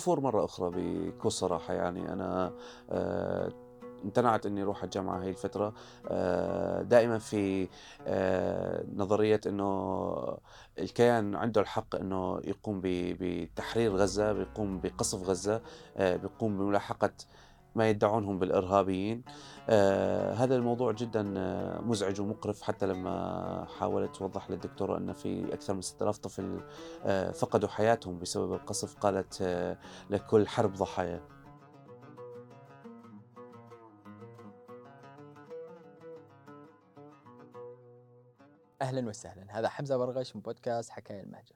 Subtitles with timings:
[0.00, 2.12] كفور مرة أخرى بكل صراحة يعني.
[2.12, 2.52] أنا
[2.90, 3.52] آه،
[4.04, 5.74] امتنعت إني أروح الجامعة هي الفترة.
[6.08, 7.68] آه، دائما في
[8.06, 10.38] آه، نظرية إنه
[10.78, 15.60] الكيان عنده الحق إنه يقوم بتحرير غزة بيقوم بقصف غزة
[15.98, 17.12] بيقوم بملاحقة
[17.74, 19.22] ما يدعونهم بالإرهابيين.
[19.68, 25.74] آه هذا الموضوع جدا آه، مزعج ومقرف حتى لما حاولت توضح للدكتورة إن في أكثر
[25.74, 26.60] من 6000 طفل
[27.04, 28.94] آه فقدوا حياتهم بسبب القصف.
[28.98, 29.42] قالت
[30.10, 31.20] لكل حرب ضحايا.
[38.82, 39.58] أهلا وسهلا.
[39.58, 41.54] هذا حمزة برغش من بودكاست حكاية المهجر.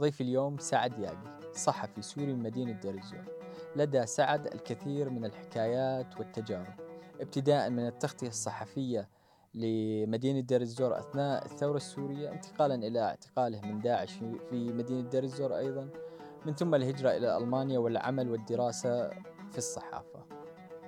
[0.00, 3.24] ضيفي اليوم سعد ياغي صحفي سوري من مدينة دير الزور
[3.78, 6.74] لدى سعد الكثير من الحكايات والتجارب.
[7.20, 9.08] ابتداء من التغطية الصحفية
[9.54, 14.12] لمدينة دير الزور أثناء الثورة السورية انتقالا إلى اعتقاله من داعش
[14.50, 15.88] في مدينة دير الزور أيضا
[16.46, 19.08] من ثم الهجرة إلى ألمانيا والعمل والدراسة
[19.50, 20.26] في الصحافة.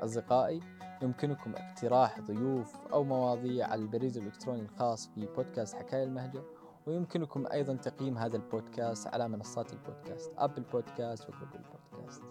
[0.02, 0.60] أصدقائي
[1.02, 6.44] يمكنكم اقتراح ضيوف أو مواضيع على البريد الإلكتروني الخاص في بودكاست حكاية المهجر
[6.86, 11.60] ويمكنكم أيضا تقييم هذا البودكاست على منصات البودكاست أبل بودكاست وجوجل
[11.92, 12.22] بودكاست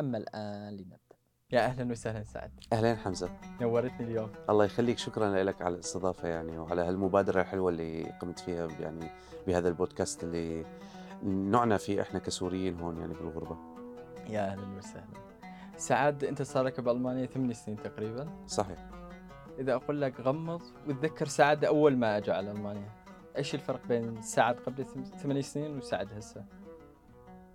[0.00, 0.98] أما الآن لنبدأ.
[1.52, 2.50] يا أهلا وسهلا سعد.
[2.72, 3.30] أهلا حمزة.
[3.60, 4.32] نورتني اليوم.
[4.50, 4.98] الله يخليك.
[4.98, 9.10] شكرا لك على الاستضافة يعني وعلى هالمبادرة الحلوة اللي قمت فيها يعني
[9.46, 10.64] بهذا البودكاست اللي
[11.22, 13.56] نعنى فيه إحنا كسوريين هون يعني بالغربة.
[14.28, 15.26] يا أهلا وسهلا.
[15.76, 18.28] سعد أنت صار لك بألمانيا ثمان سنين تقريبا.
[18.46, 18.90] صحيح.
[19.58, 22.90] إذا أقول لك غمض وتذكر سعد أول ما أجى على ألمانيا
[23.36, 24.84] إيش الفرق بين سعد قبل
[25.22, 26.44] ثمان سنين وسعد هسه؟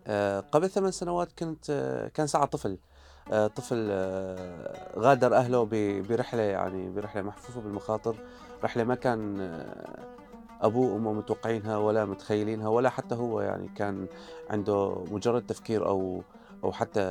[0.07, 2.77] آه، قبل ثمان سنوات كنت آه، كان ساعة طفل.
[3.31, 3.89] آه، طفل
[4.97, 5.67] غادر أهله
[6.01, 8.15] برحلة يعني برحلة محفوفة بالمخاطر.
[8.63, 9.39] رحلة ما كان
[10.61, 14.07] أبوه وأمه متوقعينها ولا متخيلينها ولا حتى هو يعني كان
[14.49, 16.23] عنده مجرد تفكير أو
[16.63, 17.01] أو حتى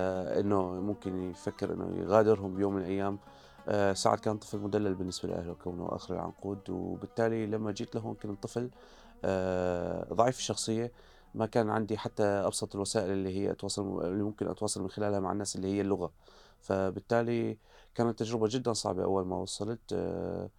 [0.40, 3.18] إنه ممكن يفكر إنه يغادرهم بيوم من الأيام.
[3.94, 6.70] سعد كان طفل مدلل بالنسبة لأهله كونه آخر العنقود.
[6.70, 8.70] وبالتالي لما جيت لهون كنت طفل
[10.14, 10.92] ضعيف الشخصية.
[11.34, 15.32] ما كان عندي حتى أبسط الوسائل اللي هي أتواصل اللي ممكن أتواصل من خلالها مع
[15.32, 16.12] الناس اللي هي اللغة.
[16.60, 17.58] فبالتالي
[17.94, 19.80] كانت تجربة جدا صعبة أول ما وصلت.
[19.92, 20.50] آه،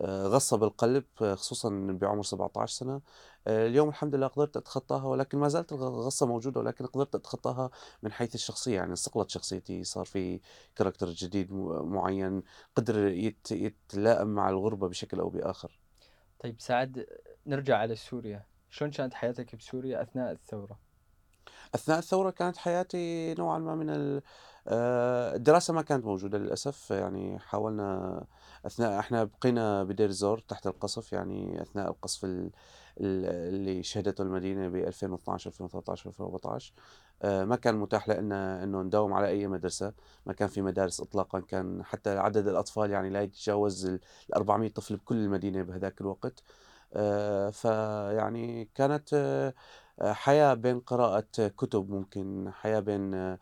[0.00, 3.00] آه، غصة بالقلب خصوصا بعمر 17 سنة.
[3.46, 7.70] آه، اليوم الحمد لله قدرت أتخطاها ولكن ما زالت الغصة موجودة ولكن قدرت أتخطاها
[8.02, 10.40] من حيث الشخصية يعني استقلت شخصيتي صار في
[10.76, 12.42] كاركتر جديد معين
[12.76, 13.06] قدر
[13.50, 15.78] يتلائم مع الغربة بشكل أو بآخر.
[16.40, 17.06] طيب سعد
[17.46, 18.49] نرجع على سوريا.
[18.70, 20.78] شلون كانت حياتك بسوريا أثناء الثورة؟
[21.74, 24.20] أثناء الثورة كانت حياتي نوعا ما من
[24.68, 26.90] آه، الدراسة ما كانت موجودة للأسف.
[26.90, 28.24] يعني حاولنا
[28.66, 32.50] أثناء إحنا بقينا بدير الزور تحت القصف يعني أثناء القصف
[33.00, 36.72] اللي شهدته المدينة ب 2012 2013 2014
[37.24, 39.92] ما كان متاح لنا إنه نداوم على أي مدرسة.
[40.26, 41.40] ما كان في مدارس اطلاقا.
[41.40, 44.00] كان حتى عدد الأطفال يعني لا يتجاوز ال
[44.36, 46.42] 400 طفل بكل المدينة بهذاك الوقت.
[47.52, 49.14] فيعني كانت
[50.00, 53.38] آه، حياة بين قراءة كتب ممكن حياة بين آه،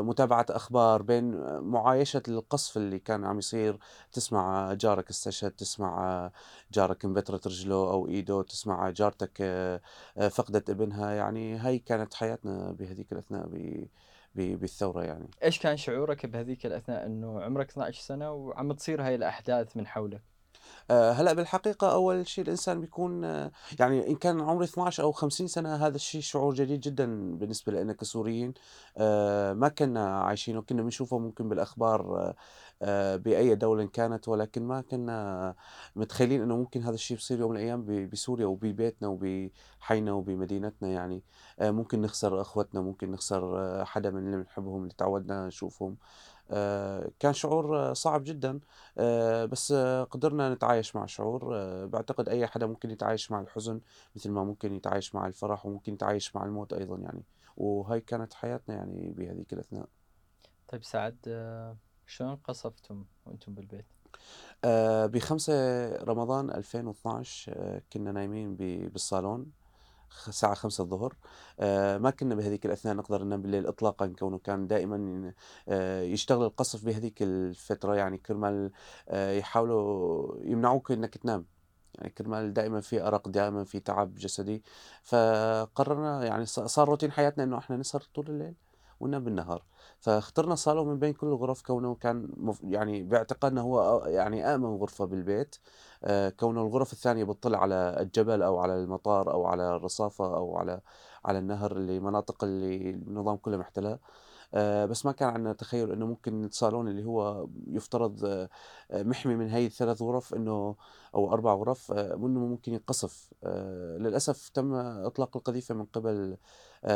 [0.00, 3.78] متابعة أخبار بين معايشة القصف اللي كان عم يصير.
[4.12, 6.30] تسمع جارك استشهد تسمع
[6.72, 9.42] جارك انبترت رجله أو إيده تسمع جارتك
[10.30, 11.12] فقدت ابنها.
[11.12, 13.48] يعني هاي كانت حياتنا بهذيك الأثناء
[14.34, 15.30] بالثورة يعني.
[15.42, 20.22] إيش كان شعورك بهذيك الأثناء؟ أنه عمرك 12 سنة وعم تصير هاي الأحداث من حولك؟
[20.22, 20.39] آه،
[20.90, 25.74] هلأ بالحقيقة أول شيء الإنسان بيكون آه، يعني إن كان عمري 12 أو 50 سنة
[25.86, 28.54] هذا الشيء شعور جديد جدا بالنسبة لنا كسوريين.
[28.96, 32.34] آه، ما كنا عايشينه كنا بنشوفه ممكن بالأخبار
[33.16, 35.54] بأي دولة كانت ولكن ما كنا
[35.96, 41.22] متخيلين إنه ممكن هذا الشيء بصير يوم من الأيام بسوريا وببيتنا وبحينا وبمدينتنا يعني.
[41.60, 45.90] ممكن نخسر أخوتنا ممكن نخسر حدا من اللي بنحبهم اللي تعودنا نشوفهم.
[45.90, 46.39] آه،
[47.18, 48.60] كان شعور صعب جدا.
[48.98, 49.72] آه، بس
[50.10, 51.56] قدرنا نتعايش مع الشعور.
[51.56, 53.80] آه، بعتقد أي حدا ممكن يتعايش مع الحزن
[54.16, 57.22] مثل ما ممكن يتعايش مع الفرح وممكن يتعايش مع الموت أيضا يعني.
[57.56, 59.88] وهي كانت حياتنا يعني بهذيك الأثناء.
[60.68, 61.16] طيب سعد
[62.06, 63.86] شلون قصفتم وأنتم بالبيت؟
[65.12, 65.52] بخمسة
[66.04, 68.56] رمضان 2012 كنا نايمين
[68.88, 69.59] بالصالون.
[70.28, 71.14] الساعة خمسة الظهر.
[71.60, 75.32] آه، ما كنا بهذيك الأثناء نقدر ننام بالليل إطلاقا كونه كان دائما
[75.68, 77.94] آه، يشتغل القصف بهذيك الفترة.
[77.94, 78.70] يعني كرمال
[79.08, 81.46] آه، يحاولوا يمنعوك إنك تنام.
[81.94, 84.62] يعني كرمال دائما في أرق دائما في تعب جسدي.
[85.02, 88.54] فقررنا يعني صار روتين حياتنا إنه إحنا نسهر طول الليل
[89.00, 89.62] وننام بالنهار.
[90.00, 92.28] فاخترنا الصالون من بين كل الغرف كونه كان
[92.62, 95.56] يعني باعتقادنا هو يعني آمن غرفة بالبيت.
[96.04, 100.80] آه، كونه الغرف الثانية بتطل على الجبل أو على المطار أو على الرصافة أو على
[101.24, 103.98] على النهر اللي مناطق اللي النظام كله محتلها.
[104.54, 108.48] آه، بس ما كان عندنا تخيل إنه ممكن الصالون اللي هو يفترض آه،
[108.92, 110.76] محمي من هي الثلاث غرف إنه
[111.14, 113.30] أو أربع غرف إنه ممكن ينقصف.
[113.98, 116.36] للأسف تم إطلاق القذيفة من قبل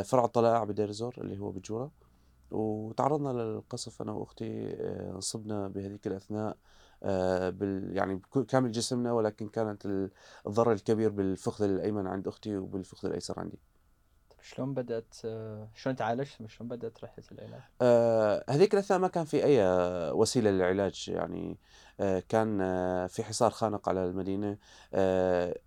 [0.04, 2.03] فرع الطلائع بدير الزور اللي هو بجورة.
[2.54, 4.76] وتعرضنا للقصف أنا وأختي
[5.10, 6.56] انصبنا بهذيك الأثناء
[7.50, 10.08] بال يعني كامل جسمنا ولكن كانت
[10.46, 13.58] الضرر الكبير بالفخذ الأيمن عند أختي وبالفخذ الأيسر عندي
[14.44, 15.14] شلون بدأت
[15.74, 19.58] شلون تعالجت شلون بدأت رحلة العلاج؟ آه هذيك الأثناء ما كان في أي
[20.12, 21.58] وسيلة للعلاج يعني
[22.00, 24.58] آه كان آه في حصار خانق على المدينة
[24.94, 25.58] آه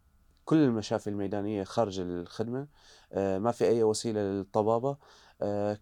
[0.46, 2.68] كل المشافي الميدانية خارج الخدمة
[3.14, 4.98] آه ما في أي وسيلة للطبابة آه،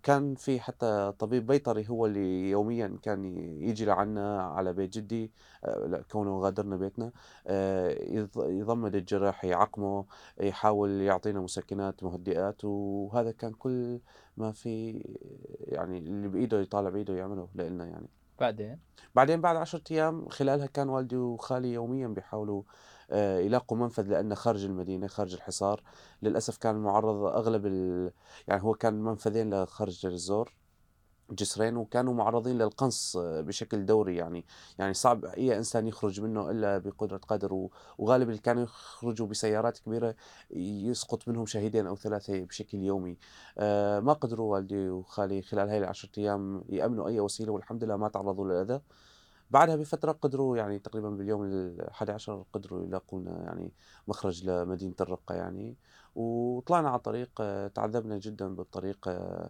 [0.03, 3.25] كان في حتى طبيب بيطري هو اللي يوميا كان
[3.63, 5.31] يجي لعنا على بيت جدي
[5.65, 7.11] آه، كونه غادرنا بيتنا
[7.47, 7.95] آه،
[8.37, 10.05] يضمد الجرح يعقمه
[10.39, 13.99] يحاول يعطينا مسكنات مهدئات وهذا كان كل
[14.37, 14.91] ما في
[15.59, 18.07] يعني اللي بإيده يطالع بإيده يعمله لنا يعني.
[18.39, 18.79] بعدين؟
[19.15, 22.65] بعدين بعد عشرة أيام خلالها كان والدي وخالي يوميا بيحاولوا آه،
[23.11, 25.83] يلاقوا منفذ لأنه خارج المدينة خارج الحصار.
[26.21, 28.11] للأسف كان معرض أغلب ال...
[28.47, 30.53] يعني هو كان منفذين لخارج الزور
[31.31, 34.45] جسرين وكانوا معرضين للقنص آه، بشكل دوري يعني.
[34.79, 40.15] يعني صعب أي إنسان يخرج منه إلا بقدرة قادر وغالب اللي كانوا يخرجوا بسيارات كبيرة
[40.51, 43.17] يسقط منهم شهيدين أو ثلاثة بشكل يومي.
[43.57, 48.09] آه ما قدروا والدي وخالي خلال هاي العشرة أيام يأمنوا أي وسيلة والحمد لله ما
[48.09, 48.81] تعرضوا للأذى.
[49.51, 53.71] بعدها بفترة قدروا يعني تقريبا باليوم الحادي عشر قدروا يلاقون يعني
[54.07, 55.77] مخرج لمدينة الرقة يعني
[56.15, 57.29] وطلعنا على الطريق
[57.67, 59.49] تعذبنا جدا بالطريق آه،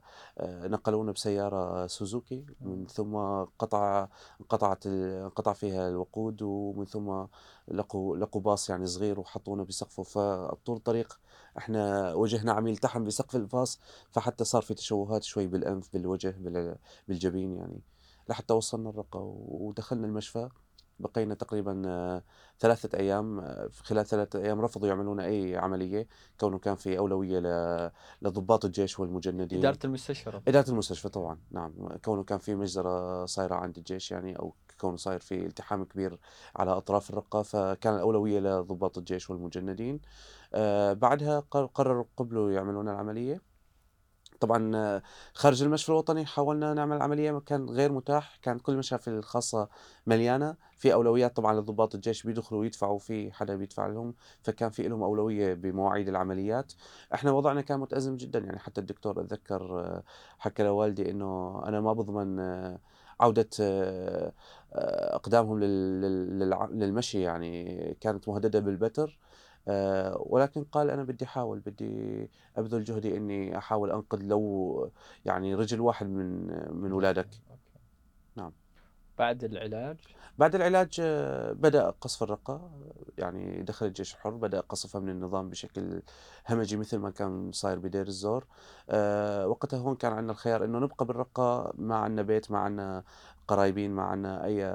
[0.68, 3.15] نقلونا بسيارة سوزوكي من ثم
[3.59, 4.07] قطع
[4.42, 7.25] انقطعت انقطع فيها الوقود ومن ثم
[7.68, 10.03] لقوا لقوا باص يعني صغير وحطونا بسقفه.
[10.03, 11.19] فطول الطريق
[11.57, 13.80] إحنا وجهنا عم يلتحم بسقف الباص
[14.12, 16.36] فحتى صار في تشوهات شوي بالأنف بالوجه
[17.07, 17.94] بالجبين يعني.
[18.30, 20.50] لحتى وصلنا الرقة ودخلنا المشفى.
[21.00, 22.24] بقينا تقريبا آه،
[22.60, 26.07] ثلاثة أيام آه، خلال ثلاثة أيام رفضوا يعملون أي عملية
[26.39, 27.39] كونه كان في أولوية
[28.22, 29.60] لضباط الجيش والمجندين.
[29.60, 31.74] إدارة المستشفى إدارة المستشفى طبعا نعم.
[32.06, 36.19] كونه كان في مجزرة صايرة عند الجيش يعني أو كونه صاير في التحام كبير
[36.56, 40.00] على أطراف الرقة فكان الأولوية لضباط الجيش والمجندين.
[40.54, 43.42] آه، بعدها قرروا قبلوا يعملون العملية.
[44.45, 45.01] طبعا
[45.33, 49.69] خارج المشفى الوطني حاولنا نعمل عملية كان غير متاح كانت كل المشافي الخاصة
[50.07, 50.56] مليانة.
[50.77, 54.13] في أولويات طبعا لضباط الجيش بيدخلوا ويدفعوا في حدا بيدفع لهم
[54.44, 56.74] فكان في لهم أولوية بمواعيد العمليات.
[57.13, 60.01] إحنا وضعنا كان متأزم جدا يعني حتى الدكتور أتذكر
[60.39, 62.39] حكى لوالدي إنه أنا ما بضمن
[63.19, 63.50] عودة
[65.15, 65.59] أقدامهم
[66.74, 69.18] للمشي يعني كانت مهددة بالبتر.
[69.67, 74.91] آه، ولكن قال أنا بدي أحاول بدي أبذل جهدي إني أحاول أنقذ لو
[75.25, 77.29] يعني رجل واحد من من أولادك
[78.35, 78.51] نعم.
[79.17, 79.97] بعد العلاج؟
[80.38, 82.71] بعد العلاج آه، بدأ قصف الرقة.
[83.17, 86.01] يعني دخل الجيش الحر بدأ قصفها من النظام بشكل
[86.50, 88.45] همجي مثل ما كان صاير بدير الزور.
[88.89, 93.03] أه وقتها هون كان عندنا الخيار إنه نبقى بالرقة ما عندنا بيت ما عندنا
[93.47, 94.65] قرايبين ما عندنا أي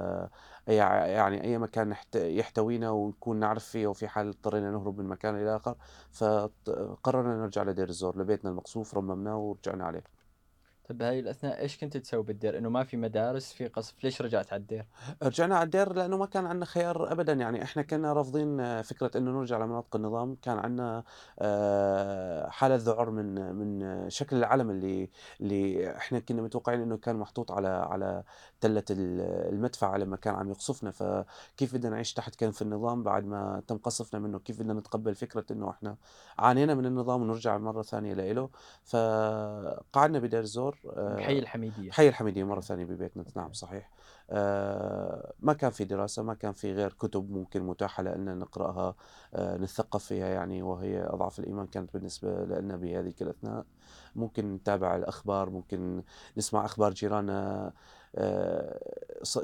[0.69, 0.77] اي
[1.15, 5.77] يعني أي مكان يحتوينا ونكون نعرف فيه وفي حال اضطرينا نهرب من مكان إلى آخر
[6.13, 10.20] فقررنا نرجع لدير الزور لبيتنا المقصوف رممناه ورجعنا عليه.
[10.91, 14.53] طيب بهاي الأثناء إيش كنت تسوي بالدير؟ إنه ما في مدارس في قصف، ليش رجعت
[14.53, 14.87] على الدير؟
[15.23, 17.33] رجعنا على الدير لأنه ما كان عندنا خيار ابدا.
[17.33, 21.05] يعني إحنا كنا رافضين فكرة إنه نرجع لمناطق النظام، كان عندنا
[21.39, 27.53] آه، حالة ذعر من من شكل العلم اللي اللي إحنا كنا متوقعين إنه كان محطوط
[27.53, 28.23] على على
[28.61, 30.91] تلة المدفع لما كان عم يقصفنا.
[30.91, 35.45] فكيف بدنا نعيش تحت كنف النظام بعد ما تم قصفنا منه، كيف بدنا نتقبل فكرة
[35.51, 35.97] إنه إحنا
[36.39, 38.51] عانينا من النظام ونرجع مرة ثانية له
[38.85, 40.80] فقعدنا بدير الزور
[41.19, 41.91] حي الحميدية.
[41.91, 43.25] حي الحميدية مرة ثانية ببيتنا.
[43.37, 43.91] نعم صحيح.
[43.99, 44.00] آه
[45.41, 48.95] ما كان في دراسة ما كان في غير كتب ممكن متاحة لنا نقرأها
[49.35, 53.65] آه نتثقف فيها يعني وهي أضعف الإيمان كانت بالنسبة لنا بهذه الأثناء.
[54.17, 56.03] ممكن نتابع الأخبار ممكن
[56.37, 57.73] نسمع أخبار جيراننا
[58.17, 58.81] آه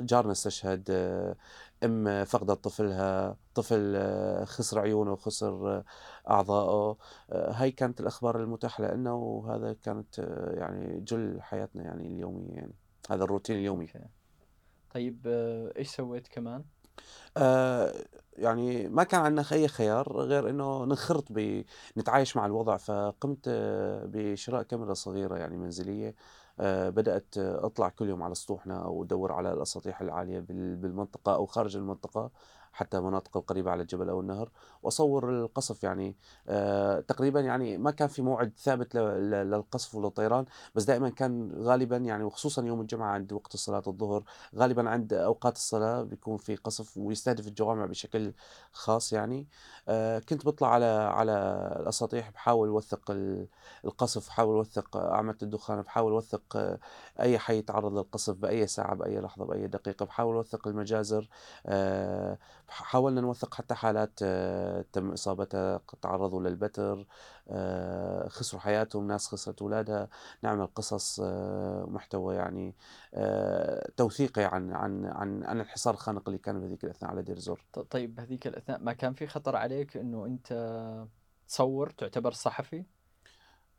[0.00, 1.36] جارنا استشهد آه
[1.84, 5.84] ام فقدت طفلها طفل آه، خسر عيونه وخسر آه،
[6.30, 6.96] أعضائه
[7.30, 10.18] آه، هاي كانت الأخبار المتاحة لنا وهذا كانت
[10.54, 12.72] يعني جل حياتنا يعني اليومية يعني
[13.10, 13.86] هذا الروتين اليومي.
[14.96, 15.26] طيب
[15.76, 16.64] إيش سويت كمان؟
[17.36, 17.92] آه
[18.32, 21.32] يعني ما كان عندنا أي خيار غير إنه ننخرط
[21.96, 22.76] بنتعايش مع الوضع.
[22.76, 23.48] فقمت
[24.04, 26.14] بشراء كاميرا صغيرة يعني منزلية.
[26.60, 31.76] آه، بدأت أطلع كل يوم على سطوحنا أو أدور على الأساطيح العالية بالمنطقة أو خارج
[31.76, 32.30] المنطقة
[32.72, 34.50] حتى مناطق القريبة على الجبل أو النهر.
[34.86, 36.16] وأصور القصف يعني.
[36.48, 42.24] آه، تقريبا يعني ما كان في موعد ثابت للقصف وللطيران بس دائما كان غالبا يعني
[42.24, 44.24] وخصوصا يوم الجمعة عند وقت صلاة الظهر
[44.56, 48.32] غالبا عند أوقات الصلاة بيكون في قصف ويستهدف الجوامع بشكل
[48.72, 49.46] خاص يعني.
[49.88, 51.32] آه، كنت بطلع على على
[51.80, 53.48] الأساطيح بحاول أوثق ال-
[53.84, 56.78] القصف بحاول أوثق أعمدة الدخان بحاول أوثق آه،
[57.20, 61.28] أي حي يتعرض للقصف بأي ساعة بأي لحظة بأي دقيقة بحاول أوثق المجازر.
[61.66, 62.38] آه،
[62.68, 64.20] حاولنا نوثق حتى حالات
[64.92, 67.06] تم إصابتها تعرضوا للبتر
[67.48, 70.08] آه، خسروا حياتهم ناس خسرت أولادها.
[70.42, 72.74] نعمل قصص آه، محتوى يعني
[73.14, 77.64] آه، توثيقي عن عن عن عن الحصار الخانق اللي كان بهذيك الأثناء على دير زور.
[77.90, 80.52] طيب بهذيك الأثناء ما كان في خطر عليك إنه أنت
[81.48, 82.84] تصور تعتبر صحفي؟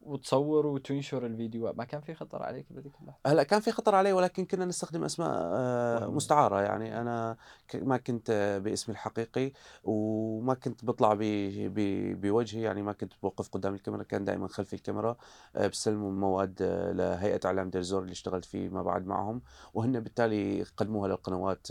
[0.07, 4.13] وتصور وتنشر الفيديوهات ما كان في خطر عليك بهذيك اللحظة؟ هلا كان في خطر علي
[4.13, 6.07] ولكن كنا نستخدم أسماء آه،.
[6.07, 6.61] مستعارة.
[6.61, 7.37] يعني أنا
[7.73, 9.51] ما كنت باسمي الحقيقي
[9.83, 12.61] وما كنت بطلع بوجهي.
[12.61, 15.17] يعني ما كنت بوقف قدام الكاميرا كان دائما خلف الكاميرا
[15.55, 19.41] آه، بسلموا مواد آه، لهيئة إعلام دير زور اللي اشتغلت فيه ما بعد معهم.
[19.73, 21.67] وهن بالتالي قدموها للقنوات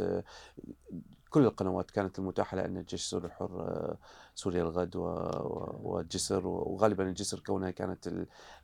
[1.31, 3.97] كل القنوات كانت المتاحة لأن الجيش السوري الحر
[4.37, 8.07] سوريا الغد و- و- والجسر وغالبا الجسر كونها كانت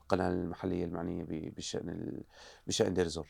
[0.02, 1.24] القناة المحلية المعنية
[1.56, 2.22] بشأن ال-
[2.66, 3.28] بشأن دير زور.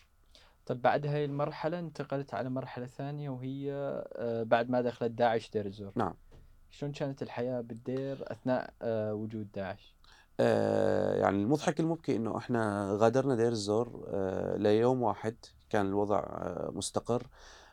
[0.67, 5.67] طيب بعد هاي المرحلة انتقلت على مرحلة ثانية وهي آه، بعد ما دخلت داعش دير
[5.67, 6.15] الزور نعم.
[6.71, 9.95] شلون كانت الحياة بالدير أثناء آه، وجود داعش؟
[10.41, 15.37] آه، يعني المضحك المبكي إنه إحنا غادرنا دير الزور آه، ليوم واحد
[15.71, 17.23] كان الوضع آه، مستقر.
[17.23, 17.27] آه،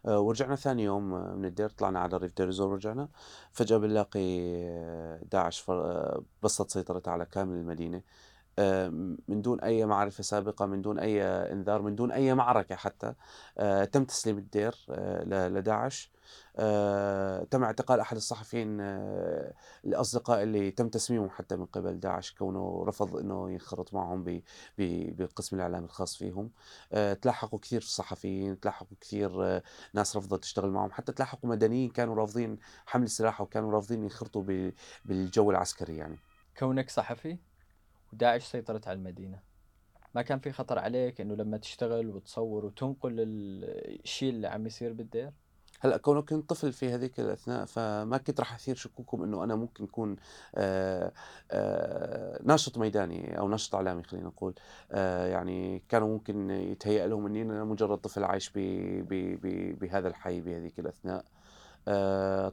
[0.06, 3.10] ورجعنا ثاني يوم آه، من الدير طلعنا على ريف دير الزور ورجعنا.
[3.52, 7.98] فجأة بنلاقي آه، داعش آه، بسط سيطرتها على كامل المدينة.
[7.98, 8.02] آه،
[9.28, 13.14] من دون أي معرفة سابقة من دون أي إنذار من دون أي معركة حتى.
[13.58, 16.12] آه، تم تسليم الدير آه، لداعش.
[16.58, 19.54] آه، تم اعتقال أحد الصحفيين آه،
[19.86, 24.42] الأصدقاء اللي تم تسميمهم حتى من قبل داعش كونه رفض أنه ينخرط معهم
[24.78, 26.52] بقسم الإعلام الخاص فيهم.
[26.94, 29.64] آه، تلاحقوا كثير صحفيين تلاحقوا كثير آه،
[29.94, 30.92] ناس رفضت تشتغل معهم.
[30.92, 34.72] حتى تلاحقوا مدنيين كانوا رافضين حمل السلاح وكانوا رافضين ينخرطوا
[35.06, 36.18] بالجو العسكري يعني.
[36.60, 37.49] كونك صحفي؟
[38.14, 39.40] وداعش سيطرت على المدينة.
[40.16, 44.94] ما كان في خطر عليك إنه لما تشتغل وتصور وتنقل ال- الشيء اللي عم يصير
[44.94, 45.32] بالدير؟
[45.82, 49.84] هلأ كونه كنت طفل في هذيك الأثناء فما كنت راح أثير شكوكهم إنه أنا ممكن
[49.84, 50.16] أكون
[50.56, 51.12] آه،
[51.52, 54.56] آه، ناشط ميداني أو ناشط إعلامي خلينا نقول.
[54.92, 58.52] آه، يعني كانوا ممكن يتهيأ لهم إني أنا مجرد طفل عايش
[59.82, 61.26] بهذا الحي بهذيك الأثناء.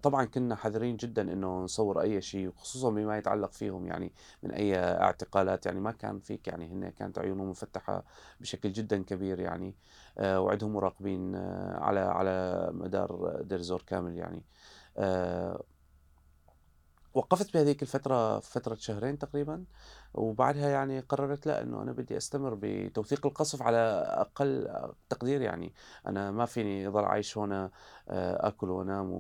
[0.03, 4.77] طبعا كنا حذرين جدا إنه نصور أي شيء وخصوصا بما يتعلق فيهم يعني من أي
[4.79, 5.67] اعتقالات.
[5.67, 8.05] يعني ما كان فيك يعني هن كانت عيونهم مفتحة
[8.41, 9.75] بشكل جدا كبير يعني
[10.19, 14.43] آه، وعندهم مراقبين آه، على على مدار دير زور كامل يعني.
[14.99, 15.63] آه،
[17.15, 19.65] وقفت بهذيك الفترة فترة شهرين تقريبا.
[20.15, 24.69] وبعدها يعني قررت لا إنه أنا بدي أستمر بتوثيق القصف على أقل
[25.09, 25.73] تقدير يعني.
[26.07, 27.71] أنا ما فيني اضل عايش هنا
[28.09, 29.13] آه، آكل وأنام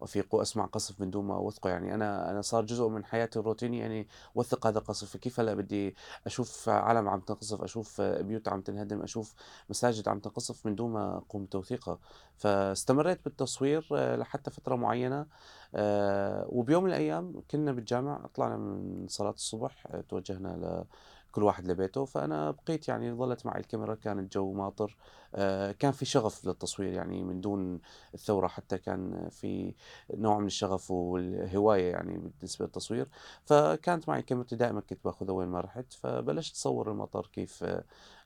[0.00, 1.94] وأفيق وأسمع قصف من دون ما اوثقه يعني.
[1.94, 5.10] أنا أنا صار جزء من حياتي الروتيني يعني اوثق هذا القصف.
[5.10, 9.34] فكيف هلا بدي أشوف عالم عم تنقصف أشوف بيوت عم تنهدم أشوف
[9.70, 11.98] مساجد عم تنقصف من دون ما أقوم بتوثيقها.
[12.36, 15.26] فاستمريت بالتصوير آه، لحتى فترة معينة.
[15.74, 20.84] آه، وبيوم من الأيام كنا بالجامع طلعنا من صلاة الصبح آه، توجهنا
[21.30, 24.96] لكل واحد لبيته فأنا بقيت يعني ظلت معي الكاميرا كان الجو ماطر
[25.34, 27.80] آه، كان في شغف للتصوير يعني من دون
[28.14, 29.74] الثورة حتى كان في
[30.14, 33.08] نوع من الشغف والهواية يعني بالنسبة للتصوير.
[33.44, 37.64] فكانت معي كاميرتي دائما كنت باخذها وين ما رحت فبلشت اصور المطر كيف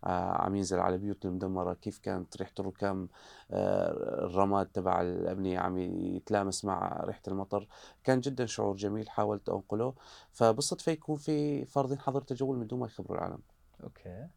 [0.04, 3.08] عم ينزل على بيوت المدمرة كيف كانت ريحة الركام؟
[3.50, 3.90] آه،
[4.24, 7.68] الرماد تبع الأبنية عم يتلامس مع ريحة المطر.
[8.04, 9.94] كان جدا شعور جميل حاولت أنقله.
[10.32, 13.40] فبالصدفة يكون في فرضين حظر تجول من دون ما يخبروا العالم.
[13.82, 14.28] أوكي.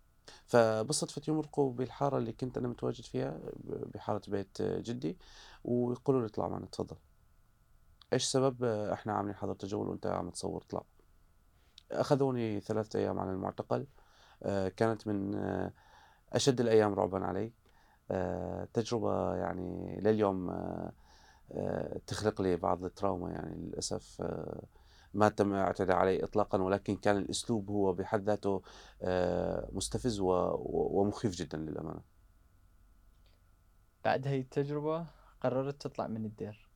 [0.46, 5.18] فبالصدفة يمرقوا بالحارة اللي كنت أنا متواجد فيها بحارة بيت جدي
[5.64, 6.96] ويقولوا لي اطلع معنا تفضل.
[8.14, 10.84] إيش سبب؟ إحنا عاملين حظر تجول وأنت عم تصور اطلع
[11.92, 13.80] أخذوني ثلاثة أيام على المعتقل.
[13.82, 13.86] آه،
[14.70, 15.74] كانت من آه،
[16.34, 17.54] أشد الأيام رعبا علي.
[18.12, 20.92] آه، تجربة يعني لليوم آه،
[21.52, 24.64] آه، تخلق لي بعض التراوما يعني للأسف آه،
[25.14, 28.62] ما تم اعتداء علي إطلاقا ولكن كان الأسلوب هو بحد ذاته
[29.02, 32.02] آه، مستفز ومخيف جدا للأمانة.
[34.06, 35.06] بعد هاي التجربة
[35.42, 36.71] قررت تطلع من الدير.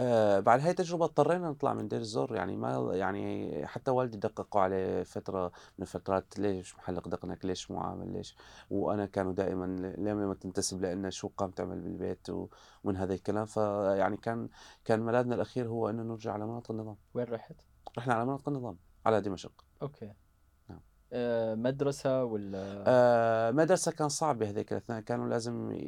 [0.00, 4.60] آآ بعد هاي التجربة اضطرينا نطلع من دير الزور، يعني ما يعني حتى والدي دققوا
[4.60, 5.46] عليه فترة
[5.78, 8.36] من الفترات "ليش محلق دقنك، ليش مو عامل، ليش"
[8.70, 13.46] وأنا كانوا دائمًا "ل ليه ما تنتسب لإلنا، شو قام تعمل بالبيت" ومن هذا الكلام،
[13.46, 14.48] فيعني كان
[14.84, 17.56] كان ملاذنا الأخير هو إنه نرجع على مناطق النظام، وين رحت؟
[17.98, 19.64] رحنا على مناطق النظام، على دمشق.
[19.82, 20.19] أوكي.
[21.12, 25.78] آآ مدرسة ولّا آآ مدرسة كان صعب بهذيك الأثناء، كانوا لازم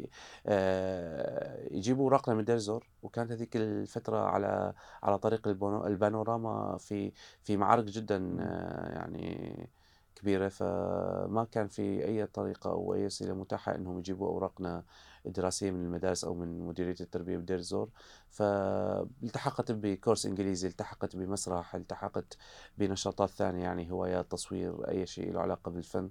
[0.47, 7.12] آآ يجيبوا أوراقنا من دير الزور، وكانت هذيك الفترة على على طريق البانو البانوراما في
[7.45, 8.17] في معارك جدًا.
[8.97, 9.71] يعني
[10.14, 14.85] كبيرة، فما كان في أي طريقة أو أي وسيلة متاحة إنهم يجيبوا أوراقنا
[15.26, 17.88] الدراسية من المدارس أو من مديرية التربية بدير الزور،
[18.29, 22.37] فالتحقت بكورس إنجليزي، التحقت بمسرح، التحقت
[22.79, 26.11] بنشاطات ثانية يعني هوايات، تصوير، أي شيء له علاقة بالفن،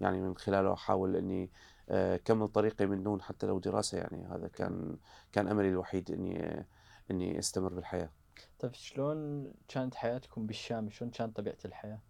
[0.00, 1.50] يعني من خلاله أحاول إني
[1.88, 4.96] آآ أكمل طريقي من دون حتى لو دراسة يعني، هذا كان
[5.32, 6.66] كان أملي الوحيد إني
[7.10, 8.10] إني أستمر بالحياة.
[8.58, 12.00] طيب شلون كانت حياتكم بالشام؟ شلون كانت طبيعة الحياة؟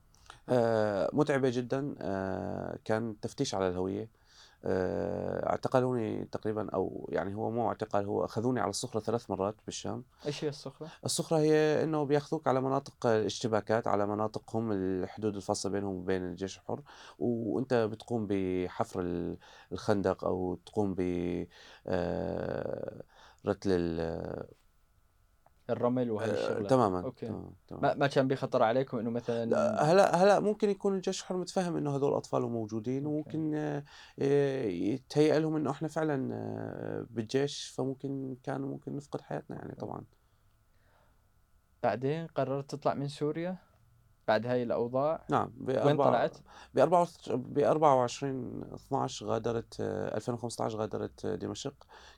[0.49, 4.09] آآ مُتعبة جدًا، آآ كان تفتيش على الهوية، آآ
[4.65, 10.05] اعتقلوني تقريبًا أو يعني هو مو اعتقال، هو أخذوني على الصخرة 3 مرات بالشام.
[10.27, 15.73] إيش هي الصخرة؟ الصخرة هي إنه بياخذوك على مناطق الاشتباكات، على مناطق هم الحدود الفاصلة
[15.73, 16.81] بينهم وبين الجيش الحر،
[17.19, 19.37] وأنت بتقوم بحفر ال
[19.73, 21.01] الخندق أو تقوم ب
[21.87, 23.03] آآ
[23.47, 24.60] رتل ال
[25.71, 26.69] الرمل آآ الشغلات.
[26.69, 27.37] تمامًا، أوكي.
[27.69, 27.93] تمامًا،.
[27.93, 31.77] ما ما كان بخطر عليكم إنه مثلًا لأ هلأ هلأ ممكن يكون الجيش الحر متفهم
[31.77, 33.41] إنه هذول أطفال وموجودين، أوكي.
[33.47, 33.85] وممكن آآ
[34.67, 40.05] يتهيأ لهم إنه إحنا فعلًا آه، بالجيش، فممكن كان ممكن نفقد حياتنا يعني طبعًا.
[41.83, 43.59] بعدين قررت تطلع من سوريا
[44.31, 46.37] بعد هاي الأوضاع؟ نعم وين طلعت؟
[46.77, 48.25] وث ب24
[48.75, 51.75] 12 غادرت 2015 غادرت دمشق،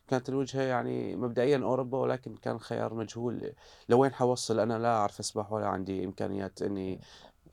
[0.08, 3.52] كانت الوجهة يعني مبدئيًا أوروبا ولكن كان خيار مجهول
[3.88, 7.00] لوين حاوصل أنا لا أعرف أسبح ولا عندي إمكانيات إني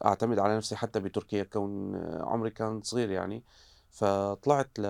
[0.06, 3.44] أعتمد على نفسي حتى بتركيا كون عمري كان صغير يعني،
[3.90, 4.86] فطلعت ل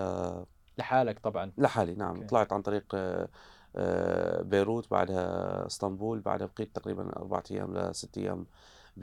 [0.78, 1.52] لحالك طبعًا.
[1.58, 2.28] لحالي نعم، أوكي.
[2.28, 8.48] طلعت عن طريق آآ بيروت بعدها إسطنبول، بعدها بقيت تقريبًا 4 أيام ل6 أيام ب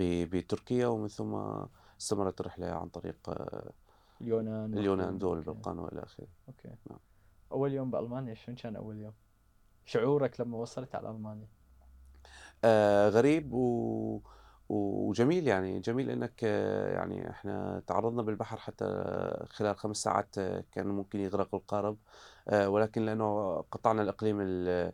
[0.01, 1.35] بتركيا، ومن ثم
[2.01, 3.71] استمرت الرحلة عن طريق آه،
[4.21, 5.19] اليونان اليونان،.
[5.19, 5.51] دول أوكي.
[5.51, 6.27] البلقان وإلى آخره.
[6.49, 6.69] أوكي.
[6.91, 6.99] نعم.
[7.53, 9.13] أول يوم بألمانيا شلون كان أول يوم؟
[9.85, 11.49] شعورك لما وصلت على ألمانيا؟
[12.65, 14.21] آآ غريب و
[14.69, 18.85] وجميل يعني، جميل إنك آه، يعني إحنا تعرضنا بالبحر حتى
[19.51, 21.99] خلال 5 ساعات آه، كان ممكن يغرق القارب،
[22.53, 24.93] ولكن لأنه قطعنا الإقليم ال آآ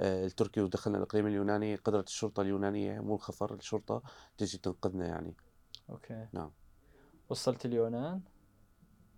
[0.00, 4.02] التركي ودخلنا الإقليم اليوناني، قدرت الشرطة اليونانية مو الخفر، الشرطة
[4.38, 5.34] تيجي تنقذنا يعني.
[5.90, 6.26] أوكي.
[6.32, 6.50] نعم.
[7.28, 8.20] وصلت اليونان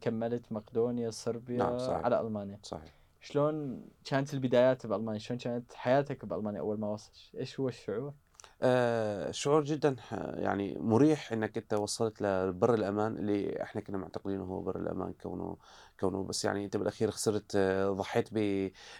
[0.00, 2.04] كملت مقدونيا صربيا نعم، صحيح.
[2.04, 2.58] على ألمانيا.
[2.62, 2.94] صحيح.
[3.20, 8.14] شلون كانت البدايات بألمانيا؟ شلون كانت حياتك بألمانيا أول ما وصلت؟ إيش هو الشعور؟
[8.62, 14.44] آآ شعور جدًا ح يعني مُريح إنّك أنت وصلت لبَر الأمان اللي إحنا كنّا معتقدينه
[14.44, 15.56] هو بَر الأمان كونه
[16.00, 18.28] كونه بس يعني أنت بالأخير خسرت آه، ضحيت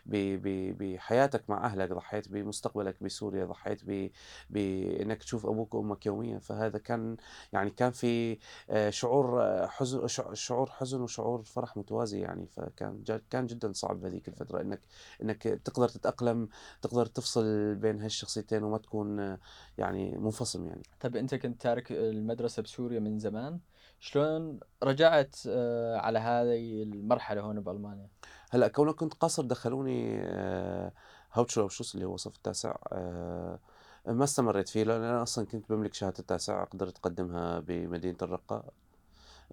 [0.07, 4.11] بحياتك مع أهلك، ضحيت بمستقبلك بسوريا، ضحيت ب
[4.51, 7.17] بإنّك تشوف أبوك وأمك يوميًا، فهذا كان
[7.53, 8.39] يعني كان في
[8.71, 14.29] آآ شعور آه، حزن شعور حزن وشعور فرح متوازي يعني، فكان كان جدًا صعب بهذيك
[14.29, 14.81] الفترة إنّك
[15.23, 16.49] إنّك تقدر تتأقلم،
[16.83, 19.39] تقدر تفصل بين هالشخصيتين وما تكون آه،
[19.79, 20.83] يعني منفصل يعني.
[21.01, 23.61] طيب أنت كنت تارك المدرسة بسوريا من زمان،
[24.01, 28.09] شلون رجعت آه، على هذه المرحلة هون بألمانيا؟
[28.51, 30.93] هلأ كونه كنت قاصر دخلوني آآ
[31.37, 33.59] Hauptschulabschluss اللي هو الصف التاسع آآ
[34.07, 38.65] ما استمريت فيه لأن أنا أصلًا كنت باملك شهادة التاسع قدرت أقدمها بمدينة الرقة،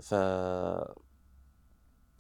[0.01, 0.15] ف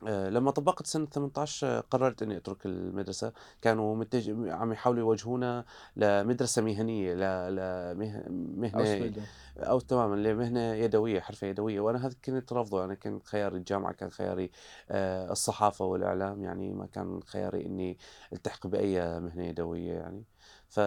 [0.09, 7.13] لمّا طبّقت سنة 18 قررت إني أترك المدرسة، كانوا متج عم يحاولوا يوجهونا لمدرسة مهنية
[7.13, 8.23] ل لمه
[8.57, 9.27] مهنة Ausbildung.
[9.57, 14.09] أو تمامًا لمهنة يدوية، حرفة يدوية، وأنا هذا كنت رافضه، أنا كان خياري الجامعة، كان
[14.11, 14.51] خياري
[14.89, 17.97] آآ الصحافة والإعلام، يعني ما كان خياري إني
[18.33, 20.23] ألتحق بأي مهنة يدوية يعني،
[20.69, 20.79] ف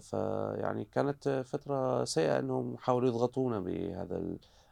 [0.00, 4.18] فيعني كانت فترة سيئة إنهم حاولوا يضغطونا بهذا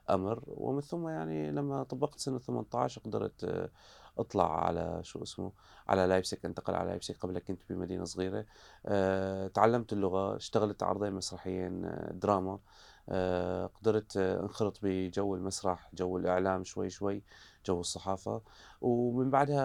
[0.05, 3.71] الأمر، ومن ثم يعني لمّا طبقت سنة 18 قدرت آه،
[4.19, 5.53] أطلع على شو اسمه،
[5.89, 8.47] على لايبزيج، أنتقل على لايبزيج، قبلها كنت بمدينة صغيرة،
[8.87, 12.61] آآ تعلمت اللغة، اشتغلت عرضين مسرحيين آه، دراما.
[13.09, 17.23] آآ قدرت آه، انخرط بجو المسرح، جو الإعلام شوي، شوي،
[17.67, 18.43] جو الصحافة،
[18.81, 19.63] ومن بعدها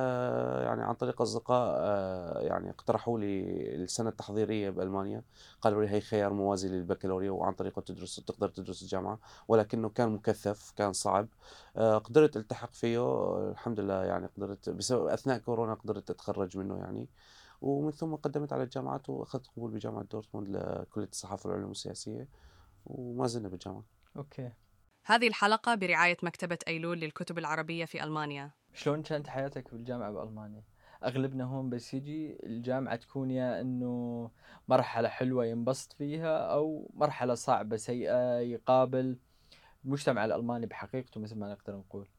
[0.63, 3.41] يعني عن طريق أصدقاء آآ يعني اقترحوا لي
[3.75, 5.23] السنة التحضيرية بألمانيا،
[5.61, 10.71] قالوا لي هي خيار موازي للبكالوريا وعن طريقه تدرس تقدر تدرس الجامعة، ولكنه كان مكثّف،
[10.75, 11.27] كان صعب،
[11.77, 12.99] قدرت ألتحق فيه
[13.51, 17.09] الحمد لله يعني قدرت بسبب أثناء كورونا قدرت أتخرّج منه يعني،
[17.61, 22.27] ومن ثم قدمت على الجامعات وأخذت قبول بجامعة دورتموند لكلية الصحافة والعلوم السياسية.
[22.87, 23.83] وما زلنا بالجامعة.
[24.17, 24.51] أوكي
[25.05, 30.63] هذه الحلقة برعاية مكتبة أيلول للكتب العربية في ألمانيا شلون كانت حياتك بالجامعة بألمانيا؟
[31.03, 34.31] أغلبنا هون بس يجي الجامعة تكون يا إنه
[34.67, 39.17] مرحلة حلوة ينبسط فيها أو مرحلة صعبة سيئة يقابل
[39.85, 42.09] المجتمع الألماني بحقيقته مثل ما نقدر نقول.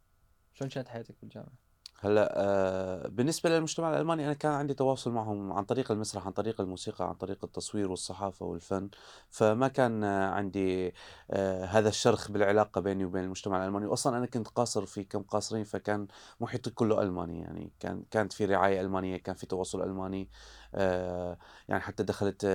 [0.55, 1.68] شلون كانت حياتك بالجامعة؟
[2.01, 6.61] هلأ آه، بالنسبة للمجتمع الألماني أنا كان عندي تواصل معهم عن طريق المسرح عن طريق
[6.61, 8.89] الموسيقى عن طريق التصوير والصحافة والفن
[9.31, 10.95] فما كان عندي
[11.31, 13.87] آه، هذا الشرخ بالعلاقة بيني وبين المجتمع الألماني.
[13.87, 16.07] وأصلا أنا كنت قاصر في كم قاصرين فكان
[16.41, 20.29] محيطي كله ألماني يعني كان كانت في رعاية ألمانية كان في تواصل ألماني
[20.75, 22.47] آه، يعني حتى دخلت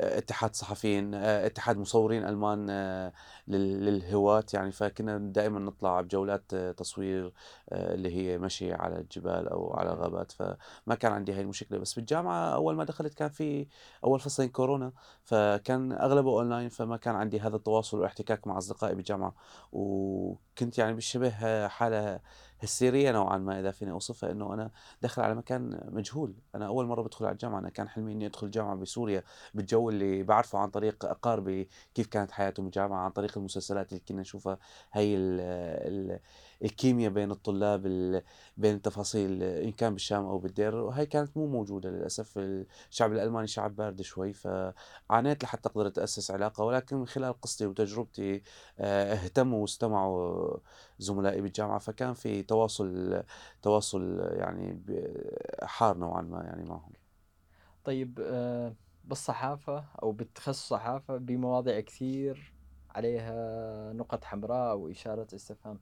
[0.00, 3.12] اتحاد صحفيين آه، اتحاد مصورين ألمان آه،
[3.48, 7.32] لل- للهواة يعني فكنا دائما نطلع بجولات آه، تصوير
[7.72, 11.78] اللي هي مشي على الجبال أو على غابات فما كان عندي هاي المشكلة.
[11.78, 13.66] بس بالجامعة أول ما دخلت كان في
[14.04, 14.92] أول فصلين كورونا
[15.24, 19.34] فكان أغلبه أونلاين فما كان عندي هذا التواصل والاحتكاك مع أصدقائي بالجامعة.
[19.72, 22.20] وكنت يعني بالشبه حالة
[22.62, 24.30] هستيرية نوعا ما إذا فيني أوصفها.
[24.30, 24.70] إنه أنا
[25.02, 26.34] داخل على مكان مجهول.
[26.54, 27.58] أنا أول مرة بدخل على الجامعة.
[27.58, 29.22] أنا كان حلمي إني أدخل الجامعة بسوريا
[29.54, 34.20] بالجو اللي بعرفه عن طريق أقاربي كيف كانت حياتهم بالجامعة عن طريق المسلسلات اللي كنا
[34.20, 34.58] نشوفها
[34.92, 36.18] هي ال ال
[36.64, 38.22] الكيمياء بين الطلاب ال-
[38.56, 42.32] بين التفاصيل إن كان بالشام أو بالدير وهي كانت مو موجودة للأسف.
[42.38, 48.42] الشعب الألماني شعب بارد شوي فعانيت لحتى أقدر أأسس علاقة ولكن من خلال قصتي وتجربتي
[48.78, 50.56] آه، اهتموا واستمعوا
[50.98, 53.22] زملائي بالجامعة فكان في تواصل
[53.62, 54.82] تواصل يعني
[55.62, 56.92] حار نوعا ما يعني معهم.
[57.84, 58.74] طيب آه،
[59.10, 62.54] بالصحافة أو بالتخصص صحافة بمواضيع كثير
[62.90, 65.80] عليها نقط حمراء أو إشارة استفهام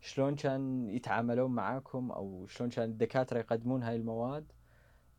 [0.00, 4.52] شلون كان يتعاملون معاكم أو شلون كان الدكاترة يقدمون هاي المواد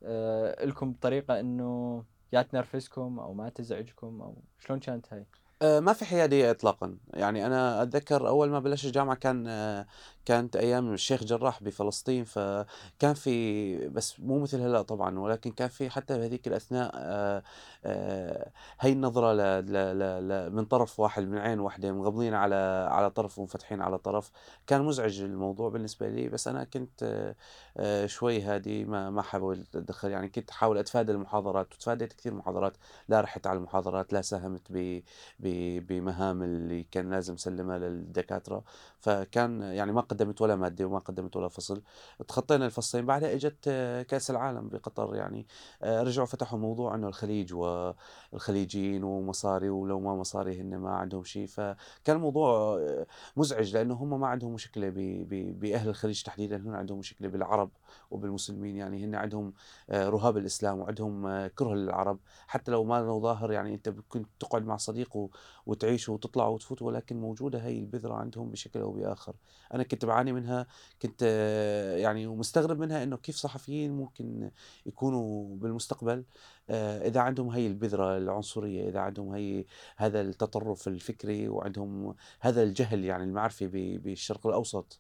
[0.04, 5.26] آه، لكم بطريقة إنه يا تنرفزكم أو ما تزعجكم أو شلون كانت هاي؟
[5.62, 6.98] آه، ما في حيادية إطلاقا.
[7.14, 9.86] يعني أنا أتذكر أول ما بلشت الجامعة كان آه،
[10.26, 15.90] كانت أيام الشيخ جراح بفلسطين فكان في بس مو مثل هلأ طبعا ولكن كان في
[15.90, 16.92] حتى بهذيك الأثناء
[17.86, 19.38] آه، هي النظرة ل
[19.74, 22.56] ل ل من طرف واحد من عين واحدة مغمضين على
[22.92, 24.32] على طرف ومفتحين على طرف.
[24.68, 27.34] كان مزعج الموضوع بالنسبة لي بس أنا كنت
[28.06, 30.12] شوي هادي ما ما حاولت أتدخل.
[30.12, 32.78] يعني كنت أحاول أتفادى المحاضرات وتفاديت كثير محاضرات.
[33.10, 35.02] لا رحت على المحاضرات لا ساهمت ب-
[35.80, 38.64] بمهام اللي كان لازم سلمها للدكاترة.
[39.00, 41.82] فكان يعني ما قدمت ولا مادة وما قدمت ولا فصل.
[42.28, 43.70] تخطينا الفصلين بعدها إجت
[44.10, 45.48] كأس العالم بقطر يعني.
[45.84, 51.48] رجعوا فتحوا موضوع إنه الخليج والخليجيين ومصاري ولو ما مصاري هن ما عندهم شيء.
[51.48, 52.80] فكان الموضوع
[53.38, 56.58] مزعج لأنه هم ما عندهم ب- بأهل الخليج تحديدا.
[56.58, 57.70] هن عندهم مشكلة بالعرب
[58.12, 59.06] وبالمسلمين يعني.
[59.06, 59.54] هن عندهم
[59.92, 62.20] رهاب الإسلام وعندهم كره للعرب.
[62.48, 65.30] حتى لو ما ظاهر يعني أنت كنت تقعد مع صديق
[65.66, 69.36] وتعيش وتطلع وتفوت ولكن موجودة هي البذرة عندهم بشكل أو بآخر.
[69.74, 70.68] أنا كنت بعاني منها
[71.02, 74.52] كنت آه، يعني ومستغرب منها إنه كيف صحفيين ممكن
[74.86, 76.26] يكونوا بالمستقبل
[76.70, 79.66] آه، إذا عندهم هي البذرة العنصرية إذا عندهم هي
[79.98, 85.00] هذا التطرف الفكري وعندهم هذا الجهل يعني المعرفي بالشرق الأوسط.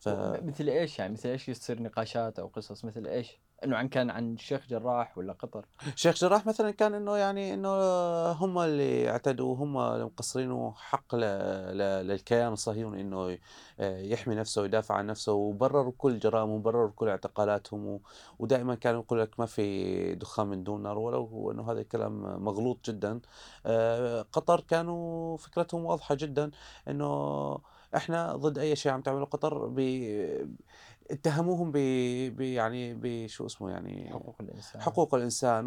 [0.00, 0.08] ف...
[0.42, 4.34] مثل إيش يعني؟ مثل إيش يصير نقاشات أو قصص؟ مثل إيش؟ إنه عن كان عن
[4.34, 7.68] الشيخ جراح ولا قطر؟ شيخ جراح مثلا كان إنه يعني إنه
[8.32, 11.14] هم اللي اعتدوا هم اللي مقصرين وحق.
[11.14, 13.40] للكيان الصهيوني إنه ي-
[13.80, 18.00] يحمي نفسه ويدافع عن نفسه وبرروا كل جرائمهم وبرروا كل اعتقالاتهم.
[18.38, 22.90] ودائما كانوا يقول لك ما في دخان من دون نار ولو إنه هذا الكلام مغلوط
[22.90, 23.20] جدا
[23.66, 26.50] آه، قطر كانوا فكرتهم واضحة جدا
[26.88, 27.58] إنه
[27.96, 29.80] إحنا ضد أي شيء عم تعمله قطر ب...
[31.10, 31.76] اتهموهم ب...
[32.40, 34.82] يعني بشو اسمه يعني حقوق الإنسان.
[34.82, 35.66] حقوق الإنسان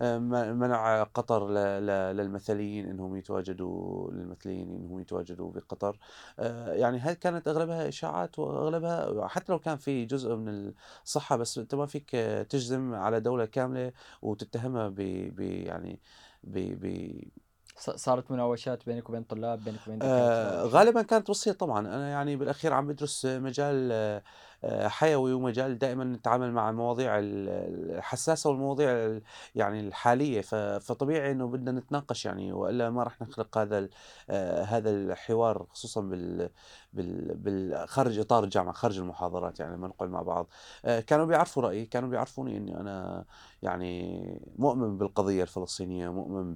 [0.00, 5.98] ومنع قطر ل- ل- للمثليين إنهم يتواجدوا للمثليين إنهم يتواجدوا بقطر
[6.38, 10.72] آه، يعني هاي كانت أغلبها إشاعات وأغلبها حتى لو كان في جزء من
[11.04, 12.10] الصحة بس أنت ما فيك
[12.50, 15.00] تجزم على دولة كاملة وتتهمها ب
[15.40, 16.00] يعني
[16.44, 17.32] ب
[17.76, 21.80] صارت مناوشات بينك وبين طلاب بينك وبين آه، غالبا كانت روسيا طبعا.
[21.80, 24.22] أنا يعني بالأخير عم بدرس مجال آه، آه،
[24.66, 27.48] حيوي ومجال دائما نتعامل مع المواضيع ال-
[27.96, 29.22] الحساسة والمواضيع ال-
[29.54, 30.40] يعني الحالية.
[30.78, 33.88] فطبيعي إنه بدنا نتناقش يعني وإلا ما راح نخلق هذا
[34.30, 36.50] آه، هذا الحوار خصوصا بال
[36.92, 40.48] بال خارج إطار الجامعة خارج المحاضرات يعني لما نقعد مع بعض.
[40.84, 43.24] آه، كانوا بيعرفوا رأيي كانوا بيعرفوني إني أنا
[43.62, 44.22] يعني
[44.58, 46.54] مؤمن بالقضية الفلسطينية مؤمن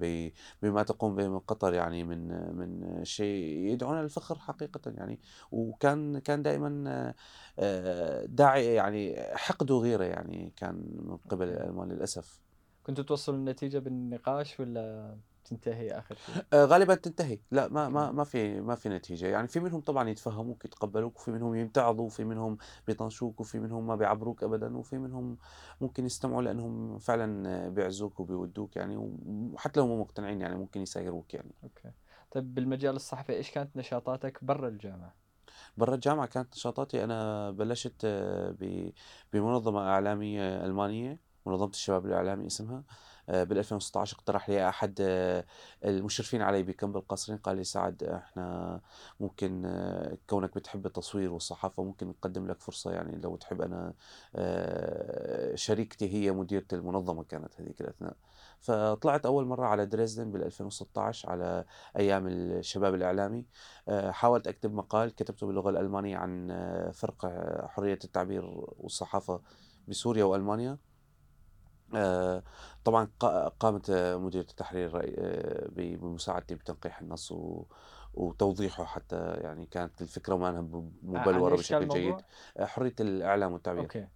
[0.61, 5.19] بما تقوم به من قطر يعني من من شيء يدعونا للفخر حقيقة يعني.
[5.51, 7.15] وكان كان دائما آه،
[7.59, 11.47] آه، داعي يعني حقد وغيرة يعني كان من قبل.
[11.47, 12.39] الالمان للأسف
[12.83, 18.11] كنتوا توصلوا النتيجة بالنقاش ولا تنتهي آخر شيء؟ آه، غالبا تنتهي لا ما ما.
[18.11, 22.23] ما في ما في نتيجة يعني في منهم طبعا يتفهموك يتقبلوك وفي منهم يمتعضوا وفي
[22.23, 22.57] منهم
[22.87, 25.37] بيطنشوك وفي منهم ما بيعبروك ابدا وفي منهم
[25.81, 31.51] ممكن يستمعوا لأنهم فعلا بيعزوك وبيودوك يعني وحتى لو مو مقتنعين يعني ممكن يسايروك يعني
[31.63, 31.91] أوكي
[32.31, 35.26] طيب بالمجال الصحفي إيش كانت نشاطاتك برا الجامعة؟
[35.77, 38.55] برا الجامعة كانت نشاطاتي أنا بلشت آه،
[39.33, 42.83] بمنظمة إعلامية ألمانية منظمة الشباب الإعلامي اسمها.
[43.27, 45.45] بال 2016 اقترح لي أحد آه،
[45.85, 48.81] المشرفين علي بكم القصرين قال لي سعد إحنا
[49.19, 53.93] ممكن آه، كونك بتحب التصوير والصحافة ممكن نقدم لك فرصة يعني لو تحب.
[54.35, 58.15] آه، شريكتي هي مديرة المنظمة كانت هذيك الأثناء.
[58.59, 61.65] فطلعت أول مرة على دريسدن بال 2016 على
[61.97, 63.45] أيام الشباب الإعلامي.
[63.87, 68.45] آه، حاولت أكتب مقال كتبته باللغة الألمانية عن آه، فرق آه، حرية التعبير
[68.77, 69.41] والصحافة
[69.87, 70.71] بسوريا وألمانيا.
[70.71, 70.77] آه،
[72.83, 77.33] طبعا قا- قامت آه، مديرة التحرير آه، بمساعدتي بتنقيح النص
[78.13, 82.15] وتوضيحه حتى يعني كانت الفكرة ما كان بشكل جيد؟
[82.57, 84.07] آه، حرية الإعلام والتعبير أوكي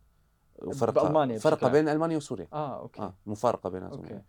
[0.63, 1.73] وفرقها بألمانيا عام.
[1.73, 4.21] بين ألمانيا وسوريا آه أوكي آه مفارقة بيناتهم أوكي.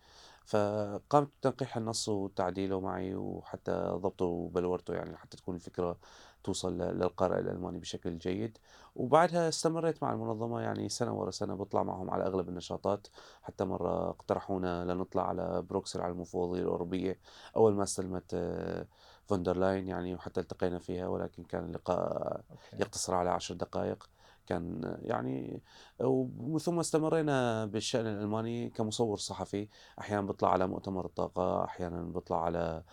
[0.44, 5.96] فقامت بتنقيح النص وتعديله معي وحتى ضبطه وبلورته يعني حتى تكون الفكرة
[6.44, 8.59] توصل للقارئ الألماني بشكل جيد.
[8.96, 13.07] وبعدها استمريت مع المنظمة يعني سنة ورا سنة بطلع معهم على أغلب النشاطات.
[13.42, 17.18] حتى مرة اقترحونا لنطلع على بروكسل على المفوضية الأوروبية.
[17.57, 18.87] أول ما استلمت آه،
[19.26, 24.09] فوندرلاين يعني وحتى التقينا فيها ولكن كان اللقاء يقتصر على عشر دقائق.
[24.46, 25.62] كان يعني
[26.00, 29.68] ومن ثم استمرينا بالشأن الألماني كمصور صحفي.
[29.98, 32.85] أحيانا بطلع على مؤتمر الطاقة أحيانا بطلع على آه،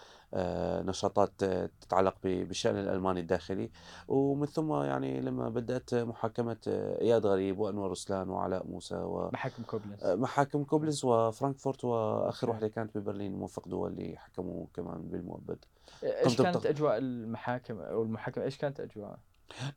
[0.85, 3.69] نشاطات آه، تتعلق ب- بالشأن الألماني الداخلي
[4.07, 8.95] ومن ثم يعني لما بدأت محاكمة آه، إياد غريب وأنور رسلان وعلاء موسى
[9.33, 12.51] محاكم كوبلنز ومحاكم كوبلنز وفرانكفورت وآخر أوكي.
[12.51, 15.65] واحدة كانت ببرلين موفق دول اللي حكموا كمان بالمؤبد
[16.03, 19.17] إيش كانت أجواء المحاكم أو المحاكمة إيش كانت اجواء؟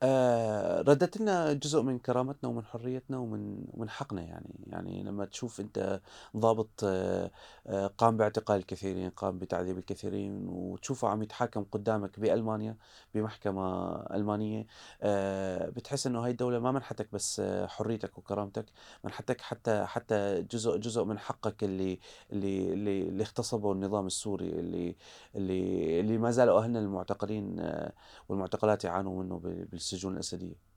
[0.02, 4.50] آه، ردت لنا جزء من كرامتنا ومن حريتنا ومن ومن حقنا يعني.
[4.66, 6.00] يعني لما تشوف انت
[6.36, 7.30] ضابط آه،
[7.66, 12.76] آه، قام باعتقال الكثيرين قام بتعذيب الكثيرين وتشوفه عم يتحاكم قدامك بألمانيا
[13.14, 14.66] بمحكمة ألمانية
[15.02, 18.66] آه، بتحس إنه هاي الدولة ما منحتك بس آه، حريتك وكرامتك
[19.04, 21.98] منحتك حتى حتى جزء جزء من حقك اللي
[22.32, 24.96] اللي اللي, اللي اغتصبه النظام السوري اللي
[25.36, 27.92] اللي اللي ما زالوا أهلنا المعتقلين آه،
[28.28, 30.71] والمعتقلات يعانوا منه بال- بالسجون الأسدية.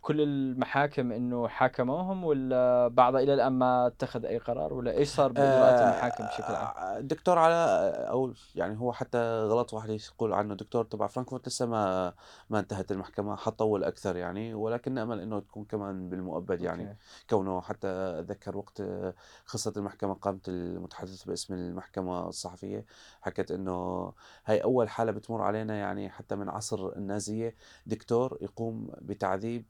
[0.00, 5.32] كل المحاكم إنه حاكموهم ولا بعضها إلى الآن ما اتخذ أي قرار ولا إيش صار
[5.32, 10.54] باجراءات المحاكم بشكل عام؟ آه، الدكتور علاء أو يعني هو حتى غلط واحد يقول عنه
[10.54, 12.12] دكتور تبع فرانكفورت لسه ما
[12.50, 16.96] ما انتهت المحكمة حتطول أكثر يعني ولكن نأمل إنه تكون كمان بالمؤبد يعني أوكي.
[17.30, 22.84] كونه حتى اتذكر وقت آه، خصة المحكمة قامت المتحدث باسم المحكمة الصحفية
[23.20, 24.12] حكت إنه
[24.44, 27.54] هاي أول حالة بتمر علينا يعني حتى من عصر النازية
[27.86, 29.64] دكتور يقوم بتعذيب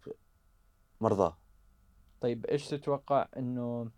[1.01, 1.37] مرضاه
[2.21, 3.91] طيب إيش تتوقع إنه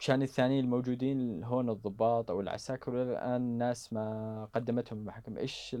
[0.00, 5.76] مشان الثانيين الموجودين هون الضباط أو العساكر الآن ناس ما قدمتهم المحاكم إيش.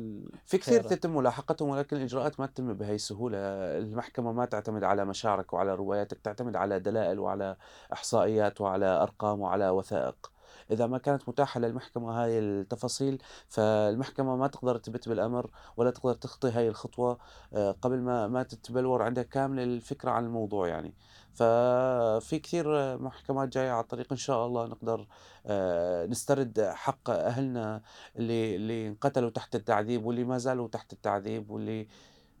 [0.46, 3.38] في كثير؟ تتم ملاحقتهم ولكن الإجراءات ما تتم بهي السهولة
[3.78, 7.56] المحكمة ما تعتمد على مشاعرك وعلى رواياتك تعتمد على دلائل وعلى
[7.92, 10.32] إحصائيات وعلى أرقام وعلى وثائق
[10.70, 16.50] إذا ما كانت متاحة للمحكمة هاي التفاصيل فالمحكمة ما تقدر تثبت بالأمر ولا تقدر تخطي
[16.50, 17.18] هاي الخطوة
[17.54, 20.94] آه، قبل ما ما تتبلور عندها كامل الفكرة عن الموضوع يعني.
[21.34, 25.06] ففي كثير محكمات جاية على الطريق إن شاء الله نقدر
[25.46, 27.82] آه، نسترد حق أهلنا
[28.16, 31.88] اللي اللي انقتلوا تحت التعذيب واللي ما زالوا تحت التعذيب واللي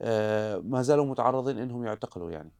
[0.02, 2.50] آه، ما زالوا متعرضين إنهم يعتقلوا يعني.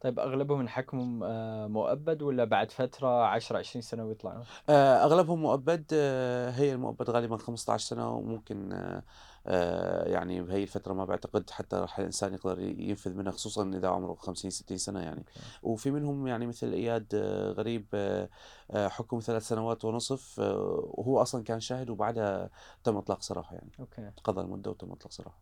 [0.00, 5.84] طيب أغلبهم انحكموا آه، مؤبد ولا بعد فترة 10 20 سنة ويطلعون؟ آه، أغلبهم مؤبد
[5.92, 8.92] آه، هي المؤبد غالبا 15 سنة وممكن
[10.06, 14.50] يعني بهي الفترة ما بعتقد حتى راح الإنسان يقدر ينفذ منها خصوصا إذا عمره 50
[14.50, 15.24] 60 سنة يعني.
[15.62, 17.14] وفي منهم يعني مثل إياد
[17.56, 17.86] غريب
[18.74, 22.50] حكم ثلاث سنوات ونصف وهو أصلا كان شاهد وبعدها
[22.84, 23.70] تم إطلاق سراحه يعني.
[23.80, 24.10] أوكي.
[24.24, 25.38] قضى المدة وتم إطلاق سراحه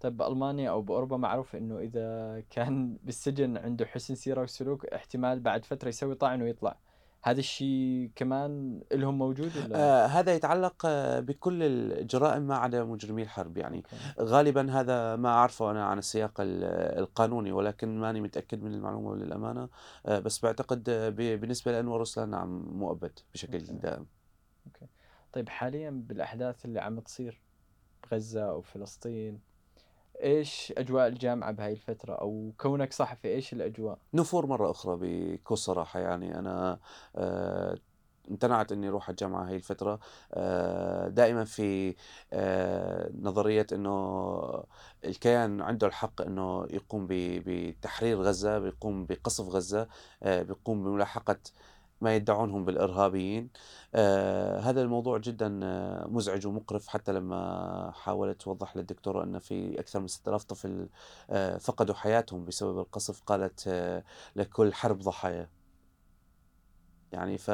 [0.00, 5.64] طيب بألمانيا أو بأوروبا معروف إنه إذا كان بالسجن عنده حسن سيرة وسلوك احتمال بعد
[5.64, 6.76] فترة يسوي طعن ويطلع
[7.22, 13.22] هذا الشيء كمان لهم موجود ولا؟ آه هذا يتعلق آه بكل الجرائم ما عدا مجرمي
[13.22, 14.30] الحرب يعني أوكي.
[14.32, 16.64] غالبا هذا ما أعرفه أنا عن السياق ال-
[16.98, 19.68] القانوني ولكن ماني متأكد من المعلومة للأمانة
[20.06, 23.72] آه بس بعتقد آه، ب- بالنسبة لأنور رسلان نعم مؤبد بشكل أوكي.
[23.72, 24.06] دائم
[25.32, 27.40] طيب حاليا بالأحداث اللي عم تصير
[28.04, 29.40] بغزة أو فلسطين
[30.22, 36.00] إيش أجواء الجامعة بهاي الفترة؟ أو كونك صحفي إيش الأجواء؟ نفور مرة أخرى بكل صراحة.
[36.00, 36.78] يعني أنا
[37.16, 37.78] آه،
[38.30, 40.00] امتنعت إني أروح الجامعة هاي الفترة.
[40.34, 41.94] آه، دائما في
[42.32, 44.64] آه، نظرية إنه
[45.04, 49.88] الكيان عنده الحق إنه يقوم بتحرير غزة بيقوم بقصف غزة
[50.22, 51.38] آه، بيقوم بملاحقة
[52.00, 53.50] ما يدعونهم بالإرهابيين.
[53.94, 60.00] آه هذا الموضوع جدا آه، مزعج ومقرف حتى لما حاولت توضح للدكتوره أن في أكثر
[60.00, 60.88] من 6000 طفل
[61.30, 63.22] آه فقدوا حياتهم بسبب القصف.
[63.22, 64.04] قالت آه
[64.36, 65.59] لكل حرب ضحايا.
[67.12, 67.50] يعني ف...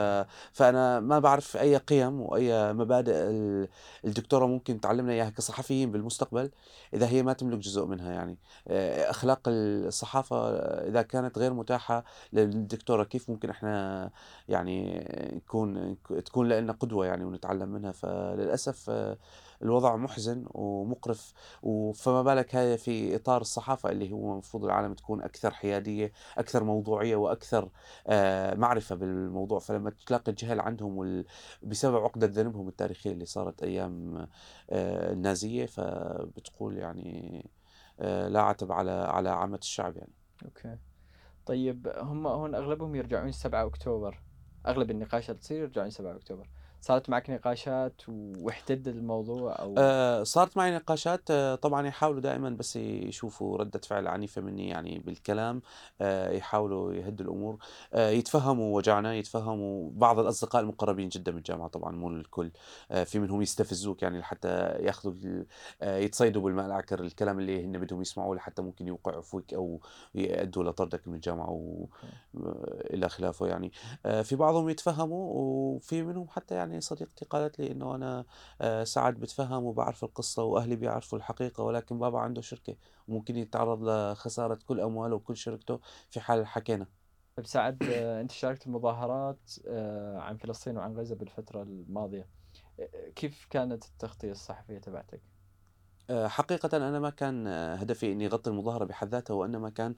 [0.52, 3.68] فأنا ما بعرف أي قيم وأي مبادئ ال-
[4.04, 6.50] الدكتورة ممكن تعلمنا إياها كصحفيين بالمستقبل
[6.94, 8.38] إذا هي ما تملك جزء منها يعني.
[8.68, 14.10] آه، أخلاق الصحافة آه، إذا كانت غير متاحة للدكتورة كيف ممكن إحنا
[14.48, 19.16] يعني نكون تكون لنا قدوة يعني ونتعلم منها؟ فللأسف آه،
[19.62, 21.32] الوضع محزن ومقرف
[21.94, 27.16] فما بالك هذا في إطار الصحافة اللي هو المفروض العالم تكون أكثر حيادية أكثر موضوعية
[27.16, 27.70] وأكثر
[28.06, 29.58] آه، معرفة بالموضوع.
[29.58, 31.24] فلما تلاقي الجهل عندهم.
[31.62, 34.16] بسبب عقدة ذنبهم التاريخية اللي صارت أيام
[34.70, 37.50] آه، النازية فبتقول يعني
[38.00, 40.12] آه، لا عتب على على عامة الشعب يعني.
[40.44, 40.78] أوكي.
[41.46, 44.22] طيب هم هون أغلبهم يرجعون 7 أكتوبر.
[44.66, 46.48] أغلب النقاشات تصير يرجعون 7 أكتوبر.
[46.86, 48.02] صارت معك نقاشات
[48.40, 54.06] واحتد الموضوع أو؟ آه، صارت معي نقاشات آه، طبعا يحاولوا دائما بس يشوفوا ردة فعل
[54.08, 55.62] عنيفة مني يعني بالكلام
[56.00, 57.58] آه، يحاولوا يهدوا الأمور
[57.94, 62.50] آه، يتفهموا وجعنا يتفهموا بعض الأصدقاء المقربين جدا من الجامعة طبعا مو الكل
[62.90, 64.48] آه، في منهم يستفزوك يعني لحتى
[64.80, 65.44] ياخذوا
[65.82, 69.80] آه، يتصيدوا بالماء العكر الكلام اللي هن بدهم يسمعوه لحتى ممكن يوقعوا فيك أو
[70.14, 71.86] يأدوا لطردك من الجامعة و...
[72.94, 73.72] إلى خلافه يعني.
[74.06, 78.24] آه، في بعضهم يتفهموا وفي منهم حتى يعني صديقتي قالت لي إنه أنا
[78.60, 82.76] آه، ساعات بتفهم وبعرف القصة وأهلي بيعرفوا الحقيقة ولكن بابا عنده شركة
[83.08, 86.86] وممكن يتعرض لخسارة كل أمواله وكل شركته في حال حكينا
[87.36, 92.28] طيب سعد آه، أنت شاركت المظاهرات آه، عن فلسطين وعن غزة بالفترة الماضية
[92.80, 95.20] آه، كيف كانت التغطية الصحفية تبعتك؟
[96.10, 99.94] حقيقة أنا ما كان هدفي إني أغطي المظاهرة بحد ذاتها وإنما كان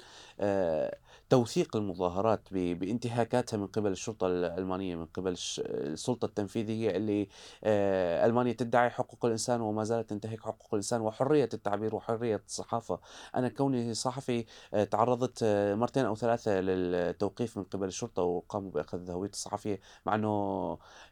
[1.31, 7.29] توثيق المظاهرات بانتهاكاتها من قبل الشرطة الألمانية من قبل السلطة التنفيذية اللي
[7.64, 13.01] آه، ألمانيا تدعي حقوق الإنسان وما زالت تنتهك حقوق الإنسان وحرية التعبير وحرية الصحافة.
[13.35, 19.11] أنا كوني صحفي آه، تعرضت آه، مرتين أو ثلاثة للتوقيف من قبل الشرطة وقاموا بأخذ
[19.11, 20.14] هويتي الصحفية مع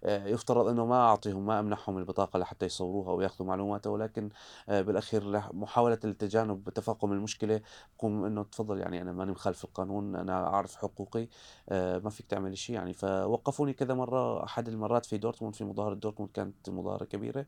[0.04, 4.28] آه، يفترض أنه ما أعطيهم ما أمنحهم البطاقة لحتى يصوروها ويأخذوا معلوماتها ولكن
[4.68, 7.60] بالأخير محاولة التجانب تفاقم المشكلة.
[7.98, 10.05] قوم إنه تفضل يعني أنا ماني مخالف القانون.
[10.14, 11.28] أنا اعرف حقوقي
[11.68, 12.92] آه، ما فيك تعمل شيء يعني.
[12.92, 17.46] فوقفوني كذا مرة أحد المرات في دورتموند في مظاهرة دورتموند كانت مظاهرة كبيرة.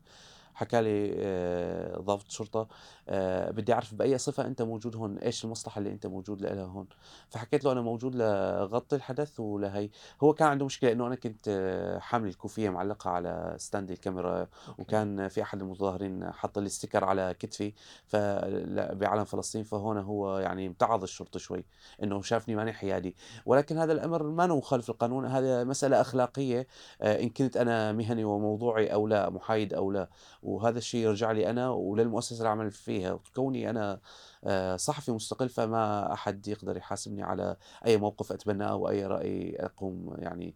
[0.59, 2.69] حكى لي آه، ضابط شرطة
[3.09, 6.87] آه، بدي أعرف بأي صفة أنت موجود هون إيش المصلحة اللي أنت موجود لها هون.
[7.29, 9.91] فحكيت له أنا موجود لغطي الحدث ولهي.
[10.23, 14.47] هو كان عنده مشكلة إنه أنا كنت آه، حامل الكوفية معلقة على stand الكاميرا
[14.79, 17.73] وكان في أحد المتظاهرين حط لي sticker على كتفي
[18.93, 21.65] بعلم فلسطين فهون هو يعني امتعض الشرطة شوي
[22.03, 23.17] إنه شافني ماني حيادي.
[23.47, 26.67] ولكن هذا الأمر ما مخالف القانون هذا مسألة أخلاقية
[27.03, 30.09] إن كنت أنا مهني وموضوعي أو لا محايد أو لا.
[30.49, 34.01] وهذا الشيء يرجع لي أنا وللمؤسسة اللي اعمل فيها كوني أنا
[34.45, 37.57] آه، صحفي مستقل فما أحد يقدر يحاسبني على
[37.87, 40.55] أي موقف أتبناه أو أي رأي أقوم يعني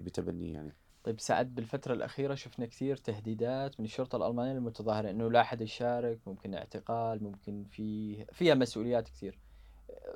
[0.00, 5.40] بتبنيه يعني طيب سعد بالفترة الأخيرة شفنا كثير تهديدات من الشرطة الألمانية للمتظاهرين إنه لا
[5.40, 9.38] أحد يشارك ممكن اعتقال ممكن في فيها مسؤوليات كثير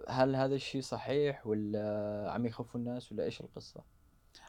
[0.08, 3.97] هل هذا الشيء صحيح ولا عم يخوفوا الناس ولا إيش القصة؟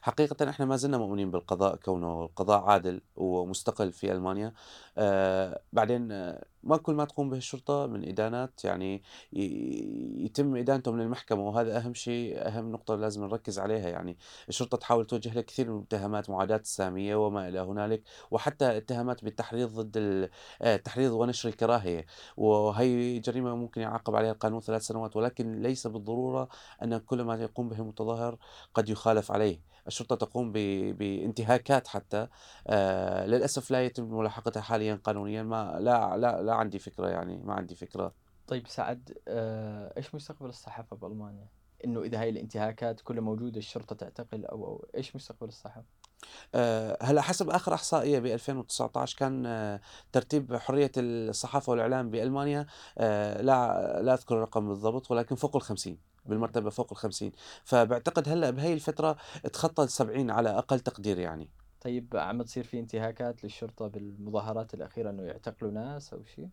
[0.02, 4.54] حقيقة إحنا ما زلنا مؤمنين بالقضاء كونه القضاء عادل ومستقل في ألمانيا.
[4.98, 11.02] آه بعدين آه ما كل ما تقوم به الشرطة من إدانات يعني يتم إدانته من
[11.02, 13.90] المحكمة وهذا أهم شيء أهم نقطة لازم نركز عليها.
[13.90, 14.18] يعني
[14.50, 19.80] الشرطة تحاول توجه لك كثير من المتهمات معاداة السامية وما إلى هنالك وحتى اتهامات بالتحريض
[19.80, 20.30] ضد ال-
[20.62, 22.06] آه، التحريض ونشر الكراهية.
[22.38, 26.50] وهي جريمة ممكن يعاقب عليها القانون ثلاث سنوات ولكن ليس بالضرورة
[26.84, 28.38] أن كل ما يقوم به المتظاهر
[28.74, 29.70] قد يخالف عليه.
[29.89, 32.28] الشرطة تقوم بانتهاكات حتى
[32.67, 37.54] آه للأسف لا يتم ملاحقتها حاليا قانونيا ما لا لا لا عندي فكرة يعني ما
[37.54, 38.13] عندي فكرة
[38.49, 41.47] طيب سعد آه، إيش مستقبل الصحافة بألمانيا؟
[41.86, 45.88] إنه إذا هاي الانتهاكات كلها موجودة الشرطة تعتقل أو, أو إيش مستقبل الصحافة؟
[46.56, 49.80] آه، هلا حسب آخر إحصائية ب 2019 كان
[50.12, 52.65] ترتيب حرية الصحافة والإعلام بألمانيا
[52.98, 53.42] لا
[54.02, 55.98] لا أذكر الرقم بالضبط ولكن فوق ال 50
[56.30, 57.32] بالمرتبة فوق ال 50
[57.63, 59.17] فبعتقد هلأ بهي الفترة
[59.54, 61.50] تخطى ال 70 على أقل تقدير يعني
[61.82, 66.50] طيب عم تصير في انتهاكات للشرطة بالمظاهرات الأخيرة إنه يعتقلوا ناس أو شيء؟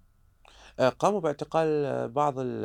[0.81, 2.65] آآ قاموا باعتقال بعض ال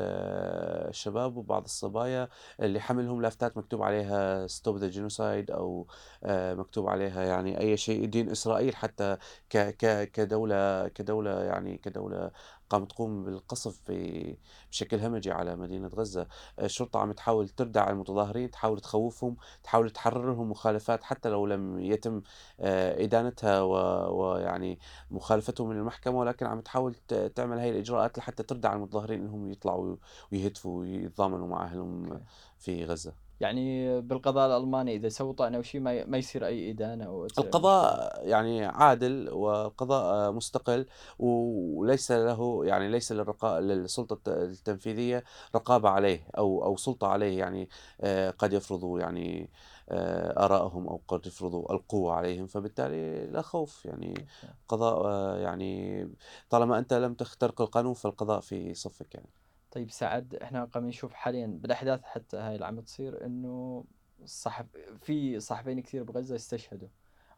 [0.89, 5.87] الشباب وبعض الصبايا اللي حملهم لافتات مكتوب عليها stop the genocide أو
[6.23, 9.17] آآ مكتوب عليها يعني أي شيء يدين إسرائيل حتى
[9.49, 12.31] ك ك كدولة كدولة يعني كدولة
[12.71, 16.27] قامت تقوم بالقصف بشكل همجي على مدينة غزة،
[16.61, 22.21] الشرطة عم تحاول تردع المتظاهرين، تحاول تخوّفهم، تحاول تحرر لهم مخالفات حتى لو لم يتم
[22.59, 24.79] آآ إدانتها ويعني
[25.11, 26.95] مخالفتهم من المحكمة، ولكن عم تحاول
[27.35, 29.95] تعمل هاي الإجراءات لحتى تردع المتظاهرين إنهم يطلعوا
[30.31, 32.21] ويهتفوا ويتضامنوا مع أهلهم.
[32.59, 33.30] في غزة.
[33.41, 37.45] يعني بالقضاء الألماني إذا سووا طعنة أو شيء ما ما يصير تصير أي مشكلة.
[37.45, 40.85] القضاء يعني عادل والقضاء مستقل
[41.19, 45.23] وليس له يعني ليس للرقا للسلطة الت التنفيذية
[45.55, 47.69] رقابة عليه أو أو سلطة عليه يعني
[48.01, 49.49] آآ قد يفرضوا يعني
[49.89, 54.53] آآ آرائهم أو قد يفرضوا القوة عليهم، فبالتالي لا خوف يعني أوكي.
[54.61, 56.07] القضاء يعني
[56.49, 59.29] طالما أنت لم تخترق القانون فالقضاء في صفك يعني.
[59.71, 63.85] طيب سعد إحنا قاعدين نشوف حاليًا بالأحداث حتى هاي اللي عم تصير إنه
[64.23, 64.65] الصحف
[65.01, 66.89] في صحفيين كثير بغزة استشهدوا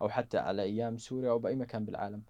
[0.01, 2.23] أو حتى على أيام سوريا أو بأي مكان بالعالم.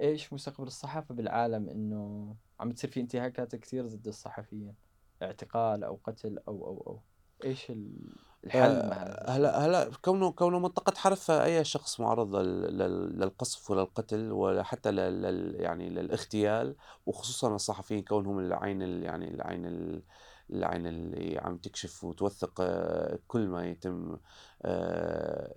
[0.00, 4.74] إيش مستقبل الصحافة بالعالم إنه عم تصير في انتهاكات كثير ضد الصحفيين،
[5.22, 7.00] اعتقال أو قتل أو أو أو.
[7.44, 12.78] إيش ال الحل مع الشيء؟ هلأ هلأ كونه كونه منطقة حرب فأي شخص معرض لل
[12.78, 16.76] لل للقصف وللقتل وحتى لل يعني للاغتيال،
[17.06, 20.02] وخصوصًا الصحفيين كونهم العين ال يعني العين ال
[20.50, 24.18] العين اللي عم تكشف وتوثق آه، كل ما يتم
[24.62, 25.54] آآ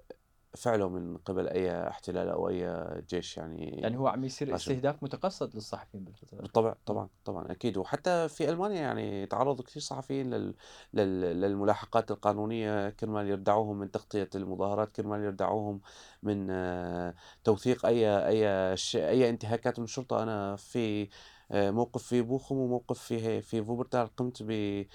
[0.57, 2.65] فعله من قبل أي احتلال أو أي
[3.09, 4.55] جيش يعني يعني هو عم يصير.
[4.55, 6.41] استهداف متقصد للصحفيين الأخيرة.
[6.41, 10.55] بالطبع طبعًا، طبعًا أكيد، وحتى في ألمانيا يعني تعرّضوا كثير صحفيين لل
[10.93, 15.81] لل للملاحقات القانونية كرمال يردعوهم من تغطية المظاهرات، كرمال يردعوهم
[16.23, 20.23] من آه، توثيق أي أي ش أي انتهاكات من الشرطة.
[20.23, 21.09] أنا في
[21.51, 24.87] آآ موقف في بوخم وموقف في في فوبرتال قمت بتوثيق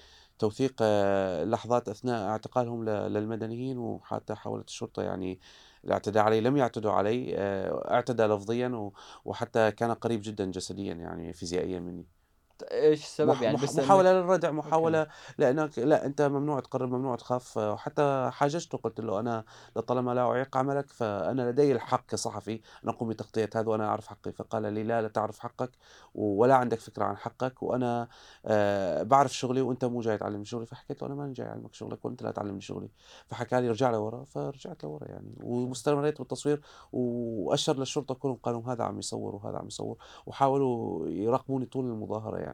[0.81, 5.39] آه، لحظات أثناء اعتقالهم للمدنيين، وحتى حاولت الشرطة يعني
[5.85, 8.91] الاعتداء علي، لم يعتدوا علي، آآ اعتدى لفظيًا
[9.25, 12.18] وحتى كان قريب جدًا جسديًا يعني فيزيائيًا مني.
[12.59, 14.57] ط إيش السبب مح يعني بس إنك محاولة للردع، أوكي.
[14.57, 15.07] محاولة
[15.37, 19.43] لأنك لأ أنت ممنوع تقرب، ممنوع تخاف، وحتى حاججته قلت له: "أنا
[19.75, 24.31] لطالما لا أعيق عملك فأنا لدي الحق كصحفي أن أقوم بتغطية هذا وأنا أعرف حقي."
[24.31, 25.71] فقال لي: "لا، لا تعرف حقك
[26.15, 28.07] ولا عندك فكرة عن حقك وأنا
[28.45, 32.05] آآ باعرف شغلي وأنت مو جاي تعلمني شغلي." فحكيت له: "أنا ماني جاي أعلمك شغلك
[32.05, 32.89] وأنت لا تعلمني شغلي."
[33.27, 36.61] فحكى لي: "ارجع لورا." فرجعت لورا يعني واستمريت بالتصوير
[36.93, 42.48] وأشر للشرطة كلهم قالوا: "هذا عم يصور وهذا عم يصور." وحاولوا يراقبوني طول المظاهرة يعني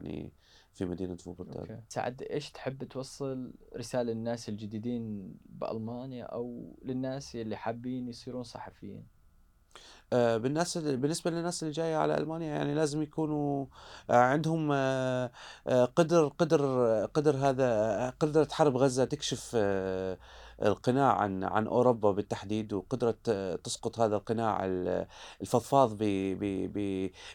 [0.74, 1.82] في مدينة فوبرتال.
[1.90, 9.08] سعد إيش تحب توصّل رسالة للناس الجديدين بألمانيا أو للناس اللي حابين يصيرون صحفيين؟
[10.14, 13.66] آآ بالناس ال بالنسبة للناس اللي جاية على ألمانيا يعني لازم يكونوا
[14.10, 15.32] آآ عندهم آآ
[15.96, 19.52] قدر قدر قدر هذا قدرة حرب غزة تكشف
[20.64, 25.08] القناع عن عن أوروبا بالتحديد، وقدرة آه، تسقط هذا القناع ال
[25.42, 25.98] الفضفاض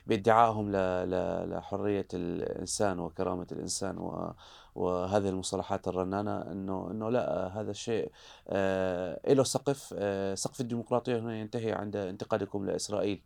[0.06, 0.76] بادعائهم ل
[1.10, 4.34] ل لحرية الإنسان وكرامة الإنسان و
[4.74, 8.10] وهذه المصطلحات الرنانة إنه إنه لأ هذا الشيء
[8.48, 13.22] آآ إله سقف آآ سقف الديمقراطية هنا ينتهي عند انتقادكم لإسرائيل.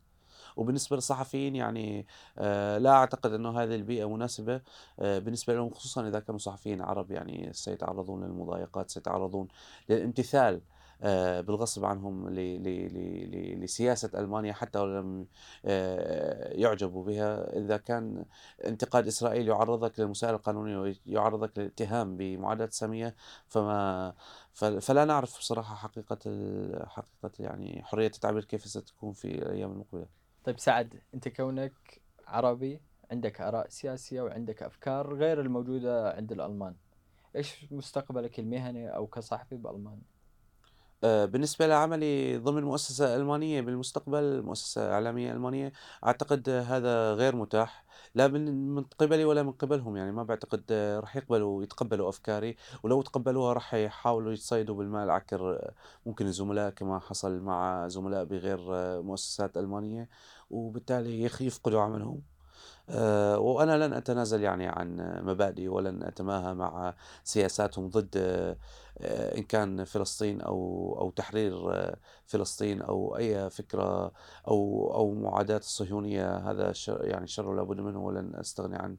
[0.56, 2.06] وبالنسبة للصحفيين يعني
[2.38, 4.60] آآ لا أعتقد إنه هذه البيئة مناسبة
[5.00, 9.48] آآ بالنسبة لهم خصوصًا إذا كانوا صحفيين عرب يعني سيتعرضون للمضايقات، سيتعرضون
[9.88, 10.60] للامتثال
[11.02, 12.28] آآ بالغصب عنهم
[13.62, 15.26] لسياسة ألمانيا حتى لو لم
[16.62, 18.24] يُعجبوا بها، إذا كان
[18.66, 23.14] انتقاد إسرائيل يعرضك للمساءلة القانونية ويعرضك للاتهام بمعاداة سامية
[23.48, 24.14] فما
[24.80, 26.18] فلا نعرف بصراحة حقيقة
[26.86, 30.23] حقيقة يعني حرية التعبير كيف ستكون في الأيام المقبلة.
[30.44, 32.80] طيب سعد أنت كونك عربي
[33.10, 36.74] عندك آراء سياسية وعندك أفكار غير الموجودة عند الألمان.
[37.36, 40.13] إيش مستقبلك المهني أو كصحفي بألمانيا؟
[41.04, 45.72] آآ بالنسبة لعملي ضمن مؤسسة ألمانية بالمستقبل، مؤسسة إعلامية ألمانية،
[46.06, 47.84] أعتقد هذا غير متاح،
[48.14, 53.02] لا من من قبلي ولا من قبلهم، يعني ما باعتقد راح يقبلوا يتقبلوا أفكاري، ولو
[53.02, 55.74] تقبلوها راح يحاولوا يتصيدوا بالماء العكر آه،
[56.06, 60.08] ممكن الزملاء كما حصل مع زملاء بغير آه، مؤسسات ألمانية،
[60.50, 62.33] وبالتالي يفقدوا عملهم.
[62.88, 68.56] آآ وأنا لن أتنازل يعني عن مبادئي ولن أتماهى مع سياساتهم ضد آآ
[69.38, 70.58] إن كان فلسطين أو
[71.00, 74.12] أو تحرير آه، فلسطين أو أي فكرة
[74.48, 78.96] أو أو معاداة الصهيونية هذا ش يعني شر لا بد منه ولن أستغني عنه.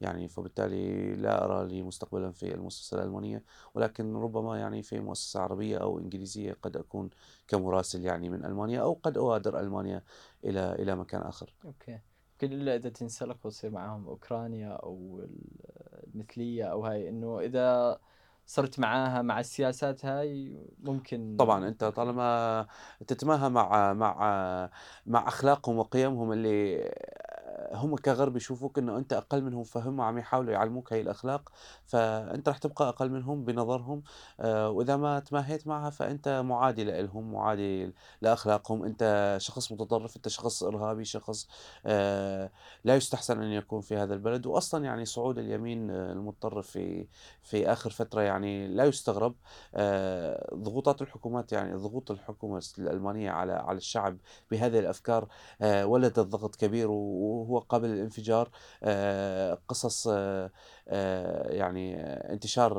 [0.00, 5.78] يعني فبالتالي لا أرى لي مستقبلًا في المؤسسة الألمانية، ولكن ربما يعني في مؤسسة عربية
[5.78, 7.10] أو إنجليزية قد أكون
[7.48, 10.02] كمراسل يعني من ألمانيا أو قد أغادر ألمانيا
[10.44, 11.54] إلى إلى مكان آخر.
[11.64, 12.00] أوكي.
[12.42, 15.26] يمكن الا إذا تنسلخ وتصير معاهم أوكرانيا أو
[16.14, 17.98] المثلية أو هاي إنه إذا
[18.46, 22.66] صرت معاها مع السياسات هاي ممكن طبعا أنت طالما
[23.06, 24.70] تتماهى مع مع
[25.06, 26.76] مع أخلاقهم وقيمهم اللي
[27.72, 31.52] هم كغرب يشوفوك إنه أنت أقل منهم فهم وعم يحاولوا يعلموك هاي الأخلاق
[31.86, 34.02] فأنت رح تبقى أقل منهم بنظرهم
[34.40, 38.84] آه، وإذا ما تماهيت معها فأنت معادي لهم معادي لأخلاقهم.
[38.84, 41.48] أنت شخص متطرف أنت شخص إرهابي شخص
[41.86, 42.50] آه،
[42.84, 44.46] لا يستحسن أن يكون في هذا البلد.
[44.46, 47.06] واصلا يعني صعود اليمين المتطرف في
[47.42, 49.34] في آخر فترة يعني لا يستغرب
[49.74, 54.18] آه، ضغوطات الحكومات يعني ضغوط الحكومة الألمانية على على الشعب
[54.50, 55.28] بهذه الأفكار
[55.62, 56.88] ولدت ضغط كبير
[57.46, 58.50] وهو قابل للانفجار
[58.82, 60.50] آه، قصص آه،
[60.88, 61.96] آه، يعني
[62.32, 62.76] انتشار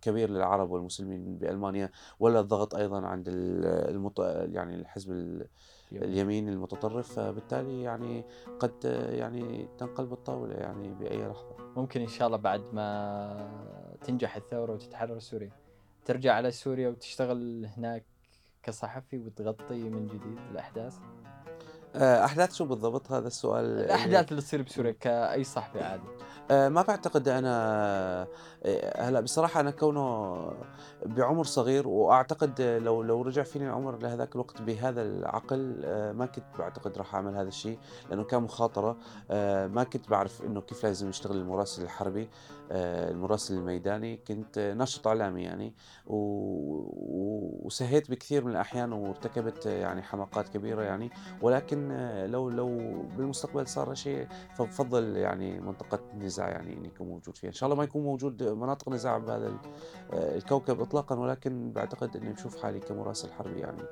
[0.00, 1.90] كبير للعرب والمسلمين بألمانيا
[2.20, 4.20] ولا الضغط أيضا عند المط...
[4.52, 5.42] يعني الحزب
[5.92, 6.48] اليمين.
[6.48, 7.12] المتطرف.
[7.12, 8.24] فبالتالي يعني
[8.60, 11.56] قد يعني تنقلب الطاولة يعني بأي لحظة.
[11.76, 15.52] ممكن إن شاء الله بعد ما تنجح الثورة وتتحرر سوريا
[16.04, 18.04] ترجع على سوريا وتشتغل هناك
[18.62, 21.41] كصحفي وتغطي من جديد الأحداث؟ آه،
[21.96, 26.02] أحداث شو بالضبط؟ هذا السؤال الأحداث اللي تصير بسوريا كأي صحفي عادي.
[26.50, 27.52] آه، ما بعتقد أنا
[28.22, 28.28] آه،
[28.96, 30.36] هلا بصراحة أنا كونه
[31.06, 36.98] بعمر صغير وأعتقد لو لو رجع فيني العمر لهذاك الوقت بهذا العقل ما كنت بعتقد
[36.98, 37.78] راح أعمل هذا الشيء
[38.10, 38.96] لأنه كان مخاطرة
[39.66, 42.28] ما كنت بعرف إنه كيف لازم يشتغل المراسل الحربي
[42.70, 45.74] المراسل الميداني كنت ناشط إعلامي يعني
[47.64, 51.10] وسهيت بكثير من الأحيان وارتكبت يعني حماقات كبيرة يعني
[51.42, 51.88] ولكن
[52.26, 52.68] لو لو
[53.16, 57.48] بالمستقبل صار شيء فبفضل يعني منطقة النزاع يعني إني يكون موجود فيها.
[57.48, 59.58] إن شاء الله ما يكون موجود مناطق نزاع بهذا
[60.12, 63.82] الكوكب اطلاقا ولكن بعتقد إني بشوف حالي كمراسل حربي يعني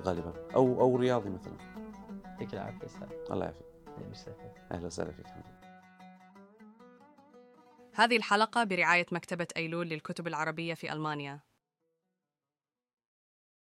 [0.00, 0.32] غالبا.
[0.54, 1.56] أو أو رياضي مثلا.
[2.24, 3.08] يعطيك العافية أستاذ.
[3.30, 3.66] الله يعافيك.
[4.72, 5.12] أهلا وسهلا.
[5.12, 5.26] فيك
[7.92, 11.40] هذه الحلقة برعاية مكتبة أيلول للكتب العربية في ألمانيا.